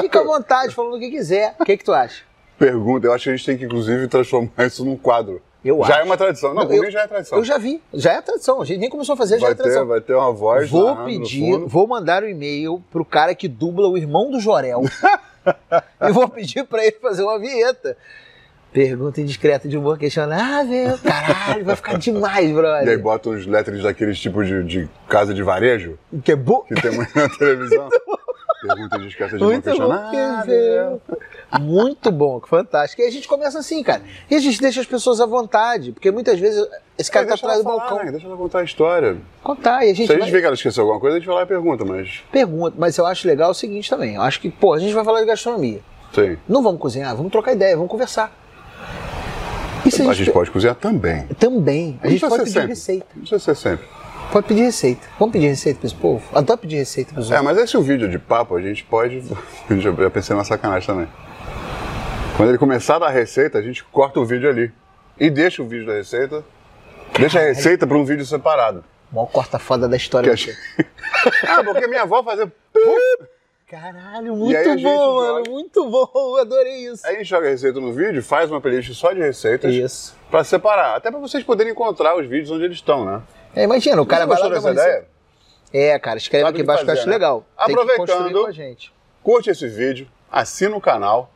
[0.00, 1.54] fica à vontade, falando o que quiser.
[1.58, 2.24] O que, que tu acha?
[2.58, 5.94] Pergunta, eu acho que a gente tem que, inclusive, transformar isso num quadro Eu já
[5.94, 6.00] acho.
[6.00, 6.54] é uma tradição.
[6.54, 7.38] Não, mim já é tradição.
[7.38, 8.60] Eu já vi, já é tradição.
[8.60, 9.82] A gente nem começou a fazer, já vai, é tradição.
[9.82, 13.48] ter, vai ter uma voz Vou no pedir, vou mandar um e-mail pro cara que
[13.48, 14.82] dubla o irmão do Jorel.
[16.00, 17.96] e vou pedir pra ele fazer uma vinheta.
[18.72, 20.98] Pergunta indiscreta de humor questionável.
[20.98, 22.98] Caralho, vai ficar demais, E aí brother.
[23.00, 26.62] bota uns letras daqueles tipos de, de casa de varejo Que é bom.
[26.62, 27.88] que tem muito na televisão.
[28.66, 31.00] Pergunta escassa de bom, questionável.
[31.60, 33.02] Muito bom, fantástico.
[33.02, 34.02] E a gente começa assim, cara.
[34.30, 36.66] E a gente deixa as pessoas à vontade, porque muitas vezes
[36.98, 38.04] esse cara tá Deixa atrás do falar, balcão.
[38.04, 38.10] né?
[38.12, 39.16] Deixa ela contar a história.
[39.42, 41.18] Contar, e a gente, Se a gente vai- vê que ela esqueceu alguma coisa, a
[41.20, 42.22] gente vai lá e pergunta, mas.
[42.32, 42.74] pergunta.
[42.78, 44.14] Mas eu acho legal o seguinte também.
[44.16, 45.80] Eu acho que, pô, a gente vai falar de gastronomia.
[46.12, 46.36] Sim.
[46.48, 48.32] Não vamos cozinhar, vamos trocar ideia, vamos conversar.
[49.84, 51.26] E se A gente pode cozinhar também.
[51.38, 51.98] Também.
[52.02, 52.68] A gente precisa pode pedir sempre.
[52.68, 53.06] receita.
[53.14, 53.86] Não precisa ser sempre.
[54.32, 55.06] Pode pedir receita.
[55.18, 56.22] Vamos pedir receita para esse povo?
[56.34, 58.82] Adoro pedir receita para os É, mas esse é o vídeo de papo, a gente
[58.84, 59.22] pode.
[59.68, 61.08] Eu já pensei na sacanagem também.
[62.36, 64.72] Quando ele começar a dar receita, a gente corta o vídeo ali.
[65.18, 66.42] E deixa o vídeo da receita.
[67.18, 68.84] Deixa a receita para um vídeo separado.
[69.12, 70.34] Mó corta foda da história.
[70.34, 72.50] Que a- ah, porque minha avó fazia.
[73.68, 75.42] Caralho, muito a bom, mano.
[75.50, 76.36] Muito bom.
[76.40, 77.06] Adorei isso.
[77.06, 79.72] Aí a gente joga a receita no vídeo, faz uma playlist só de receitas.
[79.72, 80.16] Isso.
[80.30, 80.96] Pra separar.
[80.96, 83.22] Até pra vocês poderem encontrar os vídeos onde eles estão, né?
[83.54, 85.06] É, imagina, o cara Você vai lá dessa ideia?
[85.72, 87.14] É, cara, escreve Sabe aqui o que embaixo que eu fazer, acho né?
[87.14, 87.44] legal.
[87.56, 88.92] Aproveitando- a gente.
[89.22, 91.32] Curte esse vídeo, assina o canal,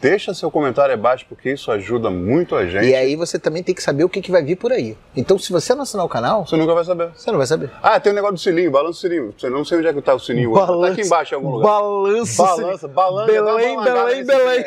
[0.00, 2.86] deixa seu comentário abaixo, porque isso ajuda muito a gente.
[2.86, 4.96] E aí você também tem que saber o que, que vai vir por aí.
[5.16, 7.10] Então, se você não assinar o canal, Você nunca vai saber.
[7.14, 7.70] você não vai saber.
[7.82, 9.34] Ah, tem um negócio do sininho, balança o sininho.
[9.38, 10.60] Você não sei onde é que tá o sininho hoje.
[10.72, 11.68] mas Tá aqui embaixo em algum lugar.
[11.68, 12.42] Balança.
[12.42, 14.64] Balança, uma Belém, balangada Belém, Belém.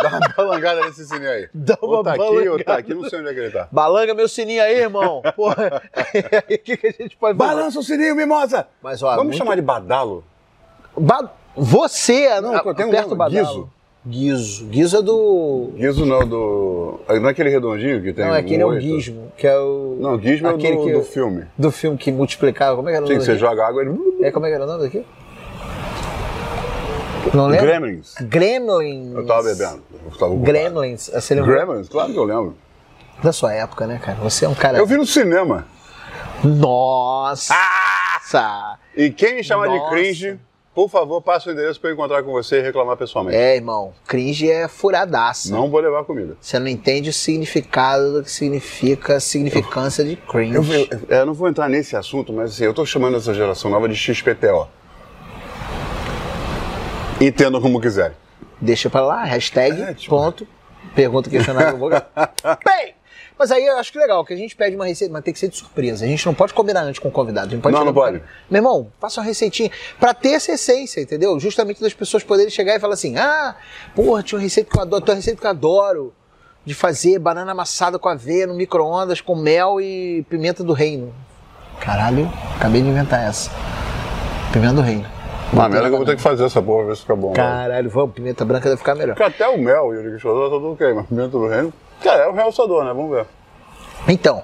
[0.00, 1.48] Dá uma balangada nesse sininho aí.
[1.52, 2.64] Dá ou uma tá aqui, ou balangada.
[2.64, 3.68] tá aqui, não sei onde é que ele tá.
[3.70, 5.20] Balanga meu sininho aí, irmão.
[5.36, 5.82] Porra.
[5.94, 7.54] aí o que, que a gente pode fazer?
[7.54, 8.66] Balança o sininho, mimosa!
[8.82, 10.24] Mas, ó, Vamos muito- chamar de badalo?
[10.96, 13.70] Ba- Você, não, Não, tem um aperta o badalo.
[14.04, 14.66] Guizo.
[14.66, 15.70] Guizo é do...
[15.76, 17.00] Guizo não, do...
[17.08, 18.82] Não é aquele redondinho que tem Não, é aquele é um o oito?
[18.82, 19.96] Gizmo, que é o...
[20.00, 21.44] Não, Gizmo é o aquele do, que- do filme.
[21.56, 22.74] Do filme que multiplicava.
[22.74, 24.24] Como é que era o Sim, nome que você joga água e...
[24.24, 25.04] É, como é que era o nome daqui?
[27.32, 27.66] Não lembro?
[27.66, 28.14] Gremlins.
[28.22, 29.14] Gremlins.
[29.14, 29.82] Eu tava bebendo.
[30.04, 30.34] Eu tava.
[30.34, 31.08] Gremlins.
[31.14, 32.56] Você lembrou Gremlins, claro que eu lembro.
[33.22, 34.18] da sua época, né, cara?
[34.18, 34.78] Você é um cara...
[34.78, 35.66] Eu vi no cinema.
[36.44, 37.54] Nossa!
[38.96, 39.84] E quem me chama Nossa.
[39.84, 40.40] de cringe,
[40.74, 43.36] por favor, passe o endereço pra eu encontrar com você e reclamar pessoalmente.
[43.36, 43.92] É, irmão.
[44.06, 45.50] Cringe é furadaça.
[45.52, 46.36] Não vou levar comida.
[46.40, 50.54] Você não entende o significado do que significa a significância de cringe.
[50.56, 53.70] Eu, eu- eu não vou entrar nesse assunto, mas assim, eu tô chamando essa geração
[53.70, 54.66] nova de XPTO.
[57.20, 58.16] Entendam como quiserem.
[58.60, 60.46] Deixa pra lá, hashtag, É, tipo- ponto,
[60.94, 61.90] pergunta, questionário, vou
[62.64, 62.94] Bem,
[63.38, 65.40] mas aí eu acho que legal, que a gente pede uma receita, mas tem que
[65.40, 66.04] ser de surpresa.
[66.04, 67.48] A gente não pode combinar antes com o convidado.
[67.48, 68.18] A gente pode Não, não pode.
[68.20, 71.38] cara, Meu irmão, passa uma receitinha pra ter essa essência, entendeu?
[71.40, 73.54] Justamente das pessoas poderem chegar e falar assim, ah,
[73.94, 76.12] porra, tinha uma receita que eu adoro, tem uma receita que eu adoro,
[76.64, 81.12] de fazer banana amassada com aveia no micro-ondas, com mel e pimenta do reino.
[81.80, 83.50] Caralho, acabei de inventar essa.
[84.52, 85.04] Pimenta do reino.
[85.52, 87.30] Uma merda que eu vou ter que fazer essa porra, ver se fica bom.
[87.30, 87.34] né?
[87.34, 89.14] Caralho, vamos, pimenta branca deve ficar melhor.
[89.16, 91.72] Porque até o mel e o liquidificador tá tudo ok, mas pimenta do reino.
[92.02, 92.92] Cara, é o realçador, né?
[92.92, 93.26] Vamos ver.
[94.08, 94.42] Então,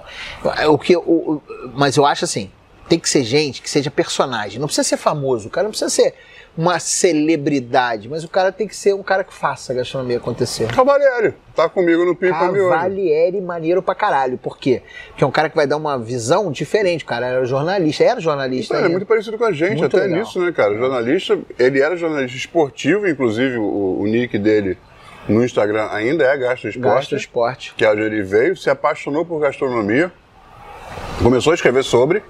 [0.69, 1.41] o que eu- o-
[1.73, 2.49] mas eu acho assim,
[2.87, 4.59] tem que ser gente que seja personagem.
[4.59, 6.13] Não precisa ser famoso, o cara não precisa ser
[6.57, 10.67] uma celebridade, mas o cara tem que ser um cara que faça a gastronomia acontecer.
[10.73, 12.37] Cavalieri, tá comigo no Pipa.
[12.37, 14.37] Cavalieri maneiro pra caralho.
[14.37, 14.81] Por quê?
[15.09, 17.03] Porque é um cara que vai dar uma visão diferente.
[17.03, 18.73] O cara era jornalista, era jornalista.
[18.73, 18.97] Ele é ainda.
[18.97, 20.19] muito parecido com a gente, Muito até legal.
[20.19, 20.75] nisso, né, cara?
[20.75, 24.77] Jornalista, ele era jornalista esportivo, inclusive o, o nick dele
[25.29, 26.93] no Instagram ainda é Gastro Esporte.
[26.95, 27.73] Gosta do esporte.
[27.77, 30.11] que é onde ele veio, se apaixonou por gastronomia,
[31.23, 32.23] começou a escrever sobre,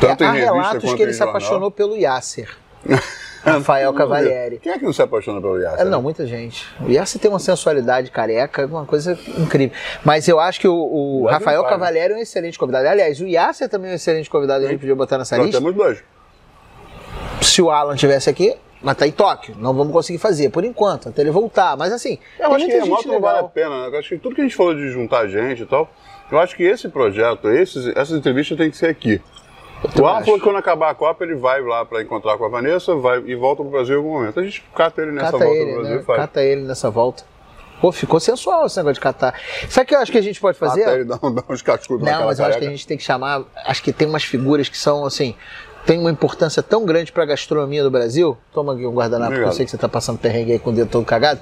[0.00, 1.36] tanto É, há em revista relatos quanto que ele se jornal.
[1.36, 2.48] apaixonou pelo Yasser.
[3.44, 4.58] Rafael Cavalieri.
[4.58, 5.80] Quem é que não se apaixona pelo Yasser?
[5.80, 6.66] É, não, muita gente.
[6.80, 9.76] O Yasser tem uma sensualidade careca, uma coisa incrível.
[10.02, 11.72] Mas eu acho que o, o Rafael para.
[11.72, 12.88] Cavalieri é um excelente convidado.
[12.88, 15.60] Aliás, o Yasser também é um excelente convidado, a gente podia botar nessa Nós lista.
[15.60, 16.02] temos dois.
[17.42, 21.08] Se o Alan tivesse aqui, mas tá em Tóquio, não vamos conseguir fazer, por enquanto,
[21.08, 21.76] até ele voltar.
[21.76, 23.96] Mas assim, Eu acho que muita remoto não vale a pena, né?
[23.96, 25.90] Eu acho que tudo que a gente falou de juntar gente e tal,
[26.30, 29.20] eu acho que esse projeto, esses, essas entrevistas tem que ser aqui.
[29.98, 32.48] O Alan falou que quando acabar a Copa ele vai lá pra encontrar com a
[32.48, 34.40] Vanessa vai, e volta pro Brasil em algum momento.
[34.40, 36.02] A gente cata ele nessa Cata volta ele, pro Brasil né?
[36.02, 36.20] e faz.
[36.20, 37.24] Cata ele nessa volta.
[37.80, 39.34] Pô, ficou sensual esse negócio de catar.
[39.68, 40.84] Sabe o que eu acho que a gente pode fazer?
[40.84, 42.70] Cata ele, dá, dá uns cascudos Não, mas eu acho que a careca.
[42.70, 43.44] gente tem que chamar.
[43.66, 45.34] Acho que tem umas figuras que são assim.
[45.86, 48.38] Tem uma importância tão grande para a gastronomia do Brasil.
[48.54, 49.56] Toma aqui um guardanapo, porque eu Obrigado.
[49.56, 51.40] sei que você tá passando perrengue aí com o dedo todo cagado.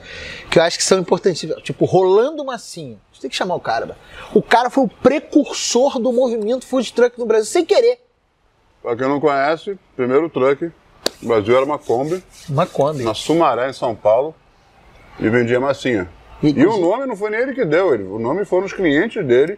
[0.50, 1.48] Que eu acho que são importantes.
[1.62, 2.98] Tipo, Rolando Massinho.
[3.10, 3.96] A gente tem que chamar o cara.
[4.34, 8.00] O cara foi o precursor do movimento food truck no Brasil, sem querer.
[8.82, 10.72] Pra quem não conhece, primeiro truck,
[11.22, 13.04] o Brasil era uma Kombi, Uma Kombi.
[13.04, 14.34] na Sumaré, em São Paulo,
[15.20, 16.10] e vendia massinha.
[16.42, 18.72] E, inclusive- o nome não foi nem ele que deu, ele, o nome foram os
[18.72, 19.56] clientes dele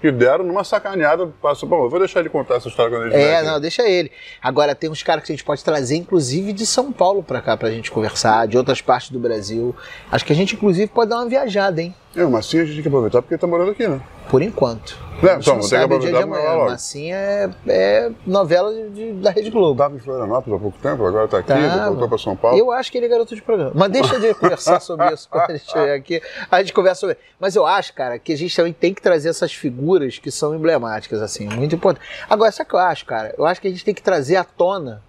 [0.00, 1.26] que deram numa sacaneada.
[1.40, 4.10] Passou, bom, eu vou deixar ele contar essa história quando ele É, não, deixa ele.
[4.42, 7.56] Agora, tem uns caras que a gente pode trazer, inclusive, de São Paulo pra cá,
[7.56, 9.74] pra gente conversar, de outras partes do Brasil.
[10.10, 11.94] Acho que a gente, inclusive, pode dar uma viajada, hein?
[12.16, 14.00] É, o Massinha a gente tem que aproveitar porque ele tá morando aqui, né?
[14.30, 14.98] Por enquanto.
[15.22, 16.52] É, A gente então, não sabe o dia de amanhã.
[16.52, 16.70] logo.
[16.70, 19.78] Massinha é, é novela de- de- da Rede Globo.
[19.78, 22.58] Tava em Florianópolis há pouco tempo, agora tá aqui, Tá, voltou pra São Paulo.
[22.58, 23.72] Eu acho que ele é garoto de programa.
[23.74, 26.20] Mas deixa de conversar sobre isso quando a gente chegar aqui.
[26.50, 27.16] A gente conversa sobre.
[27.38, 30.54] Mas eu acho, cara, que a gente também tem que trazer essas figuras que são
[30.54, 32.04] emblemáticas, assim, muito importante.
[32.28, 33.34] Agora, sabe o que eu acho, cara?
[33.38, 35.02] Eu acho que a gente tem que trazer à tona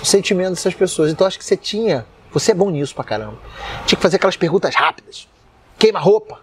[0.00, 1.10] o sentimento dessas pessoas.
[1.10, 2.06] Então, eu acho que você tinha.
[2.32, 3.38] Você é bom nisso pra caramba.
[3.86, 5.28] Tinha que fazer aquelas perguntas rápidas.
[5.80, 6.38] Queima roupa.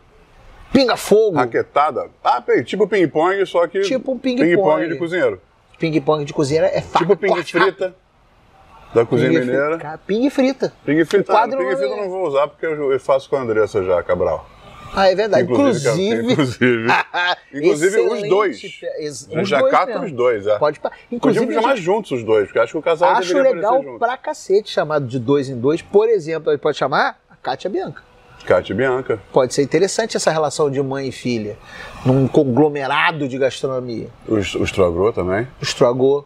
[0.74, 1.38] Pinga fogo.
[1.38, 2.10] Raquetada?
[2.24, 3.82] Ah, tipo ping-pong, só que.
[3.82, 4.50] Tipo um ping-pong.
[4.56, 5.42] Ping-pong de cozinheiro.
[5.80, 7.08] Ping-pong de cozinha é fácil.
[7.08, 7.96] Tipo ping frita
[8.94, 10.00] da cozinha mineira.
[10.06, 10.74] Ping frita.
[10.86, 13.36] Ping frita, O quadro ping frita é- eu não vou usar porque eu faço com
[13.38, 14.46] a Andressa já, Cabral.
[14.96, 15.44] Ah, é verdade.
[15.44, 16.34] Inclusive, Inclusive.
[16.34, 16.88] inclusive.
[17.54, 18.64] Inclusive, os dois.
[18.98, 20.06] ex- A gente os já dois cata mesmo.
[20.06, 20.58] os dois, é.
[20.58, 20.80] Pode
[21.12, 23.84] Inclusive, Podíamos chamar a gente juntos os dois, porque acho que o casal acho legal
[23.84, 24.00] junto.
[24.00, 25.82] pra cacete chamado de dois em dois.
[25.82, 28.02] Por exemplo, ele pode chamar a Kátia Bianca.
[28.48, 29.20] Cátia e Bianca.
[29.34, 31.58] Pode ser interessante essa relação de mãe e filha,
[32.06, 34.08] num conglomerado de gastronomia.
[34.28, 35.48] Os Trogro também.
[35.62, 36.26] Estragou.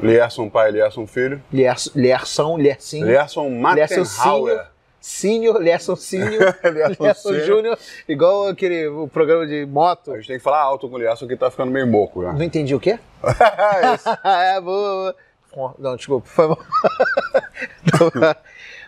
[0.00, 1.40] Lierson pai, Lierson filho.
[1.52, 1.92] Lercinho.
[1.96, 3.60] Lierson Lerson Senior.
[3.60, 4.66] Mattenhauer.
[5.00, 6.56] Senior, Lerson Senior.
[6.64, 7.34] Lerson Lerson.
[7.40, 7.78] Júnior.
[8.08, 10.12] Igual aquele o programa de moto.
[10.12, 12.32] A gente tem que falar alto com o Lierson que tá ficando meio moco já.
[12.32, 12.98] Não entendi o quê?
[13.94, 15.14] Esse- é, boa,
[15.54, 15.74] boa.
[15.78, 16.58] Não, desculpa, foi mal.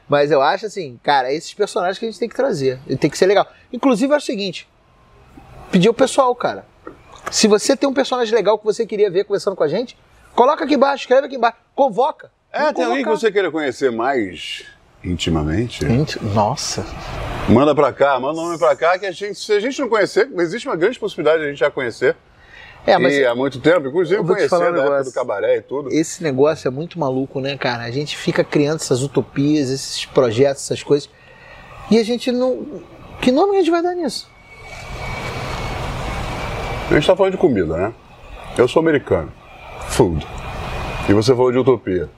[0.09, 2.79] Mas eu acho assim, cara, esses personagens que a gente tem que trazer.
[3.01, 3.47] Tem que ser legal.
[3.73, 4.69] Inclusive é o seguinte:
[5.71, 6.65] pedir ao pessoal, cara.
[7.31, 9.99] Se você tem um personagem legal que você queria ver conversando com a gente,
[10.35, 12.31] coloca aqui embaixo, escreve aqui embaixo, convoca.
[12.53, 14.65] É, tem alguém que você queira conhecer mais
[15.03, 15.87] intimamente?
[15.87, 16.87] Gente, nossa.
[17.49, 19.89] Manda pra cá, manda o nome pra cá, que a gente, se a gente não
[19.89, 22.17] conhecer, existe uma grande possibilidade de a gente já conhecer.
[22.87, 25.05] É, mas e há muito tempo, inclusive Eu falar um negócio.
[25.07, 25.91] do cabaré e tudo.
[25.93, 27.83] esse negócio é muito maluco, né, cara?
[27.83, 31.11] A gente fica criando essas utopias, esses projetos, essas coisas.
[31.91, 32.65] E a gente não.
[33.21, 34.29] Que nome a gente vai dar nisso?
[36.91, 37.93] A gente tá falando de comida, né?
[38.57, 39.33] Eu sou americano.
[39.89, 40.27] Food.
[41.09, 42.09] E você falou de utopia.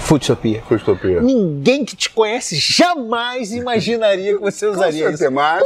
[0.00, 0.62] Futopia.
[0.68, 1.20] Food utopia.
[1.22, 5.30] Ninguém que te conhece jamais imaginaria que você usaria isso.
[5.30, 5.62] mas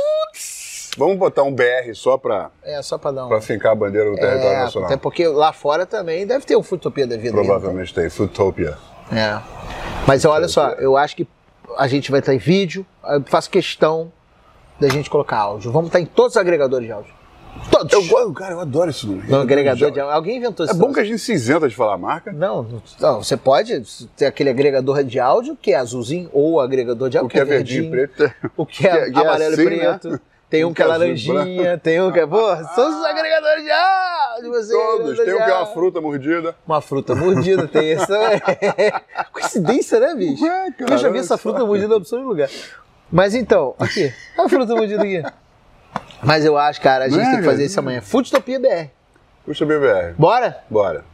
[0.97, 3.29] vamos botar um BR só pra, É, só pra dar um.
[3.29, 4.89] pra fincar a bandeira do território É, nacional.
[4.89, 7.33] até porque lá fora também deve ter um Futopia da vida.
[7.33, 8.09] Provavelmente tem.
[8.11, 8.77] Foodtopia.
[9.11, 9.21] ainda.
[9.21, 9.41] É.
[10.07, 11.27] Mas olha só, eu acho que
[11.77, 14.11] a gente vai estar em vídeo, eu faço questão
[14.81, 15.71] da gente colocar áudio.
[15.73, 17.15] Vamos estar em todos os agregadores de áudio.
[17.71, 17.91] Todos.
[17.93, 19.23] Eu, gosto- cara, eu adoro esse nome.
[19.29, 20.15] No agregador de áudio.
[20.15, 20.79] Alguém inventou É isso?
[20.79, 22.31] bom que a gente se isenta de falar a marca.
[22.31, 23.81] Não, não, você pode
[24.15, 27.45] ter aquele agregador de áudio que é azulzinho, ou agregador de áudio O que é
[27.47, 28.31] verdinho e preto.
[28.57, 30.21] o que é, é amarelo assim, e preto.
[30.47, 30.51] Né?
[30.51, 32.27] Tem um Um que é é e laranjinha, tem um que é.
[32.27, 34.73] Pô, todos os agregadores de áudio, você.
[34.73, 35.17] Todos.
[35.19, 36.01] Tem um que é uma fruta.
[36.01, 36.55] mordida.
[36.67, 38.41] Uma fruta mordida, tem também.
[39.33, 40.45] Coincidência, né, bicho?
[40.45, 42.49] Ué, cara, eu já vi essa fruta mordida em absoluto lugar.
[43.11, 45.23] Mas então, aqui, a fruta mordida aqui.
[46.23, 48.01] Mas eu acho, cara, a gente tem que fazer isso amanhã.
[48.01, 48.91] Foodtopia BR.
[49.45, 50.15] Puxa BBR.
[50.19, 50.65] Bora?
[50.69, 51.05] Bora.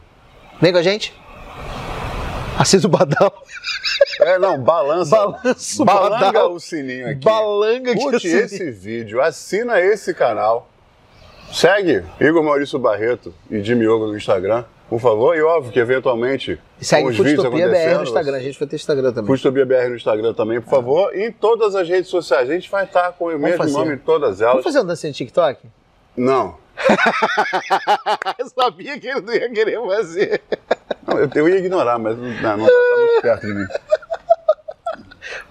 [0.59, 1.13] Vem com a gente?
[2.57, 3.33] Assista o Badal.
[4.19, 5.15] É, não, balança.
[5.15, 6.53] Balança o Balanga badal.
[6.53, 7.25] o sininho aqui.
[7.25, 10.69] Balanga que Curte esse vídeo, assina esse canal.
[11.51, 15.35] Segue Igor Maurício Barreto e Jimmy Yoga no Instagram, por favor.
[15.35, 18.37] E óbvio que eventualmente E segue Foodtopia BR no Instagram.
[18.37, 19.27] A gente vai ter Instagram também.
[19.27, 21.15] Foodtopia BR no Instagram também, por favor.
[21.15, 22.49] E em todas as redes sociais.
[22.49, 23.73] A gente vai estar com o mesmo fazer.
[23.73, 24.53] nome em todas elas.
[24.53, 25.59] Vamos fazer um dancinha de TikTok?
[26.15, 26.55] Não.
[28.39, 30.41] Eu sabia que ele não ia querer fazer.
[31.05, 33.65] Não, eu, eu ia ignorar, mas não, não, não, tá muito perto de mim.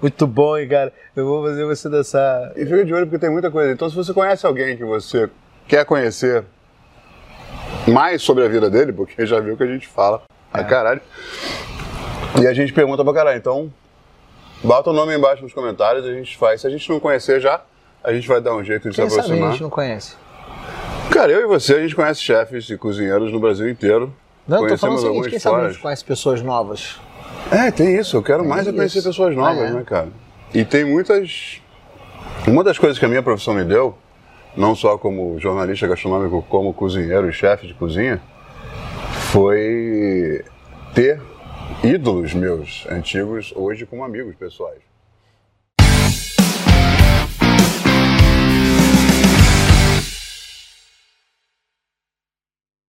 [0.01, 0.93] Muito bom, hein, cara.
[1.15, 2.53] Eu vou fazer você dançar.
[2.57, 3.73] E fica de olho porque tem muita coisa.
[3.73, 5.29] Então, se você conhece alguém que você
[5.69, 6.45] quer conhecer
[7.87, 10.23] mais sobre a vida dele, porque já viu que a gente fala
[10.55, 10.61] É.
[10.61, 11.01] a caralho,
[12.41, 13.39] e a gente pergunta pra caralho.
[13.39, 13.73] Então,
[14.63, 16.61] bota o nome aí embaixo nos comentários, a gente faz.
[16.61, 17.61] Se a gente não conhecer já,
[18.03, 19.51] a gente vai dar um jeito de Quem se sabe a aproximar.
[19.53, 20.17] gente não conhece.
[21.11, 24.13] Cara, eu e você, a gente conhece chefes e cozinheiros no Brasil inteiro.
[24.47, 26.99] Não, eu tô falando o seguinte, quem sabe a gente conhece pessoas novas.
[27.51, 28.17] É, tem isso.
[28.17, 29.09] Eu quero mais é conhecer isso.
[29.09, 29.71] pessoas novas, Ah, é.
[29.73, 30.09] né, cara?
[30.55, 31.61] E tem muitas.
[32.47, 33.97] Uma das coisas que a minha profissão me deu,
[34.57, 38.21] não só como jornalista gastronômico, como cozinheiro e chefe de cozinha,
[39.31, 40.45] foi
[40.95, 41.21] ter
[41.85, 44.79] ídolos meus antigos hoje como amigos pessoais.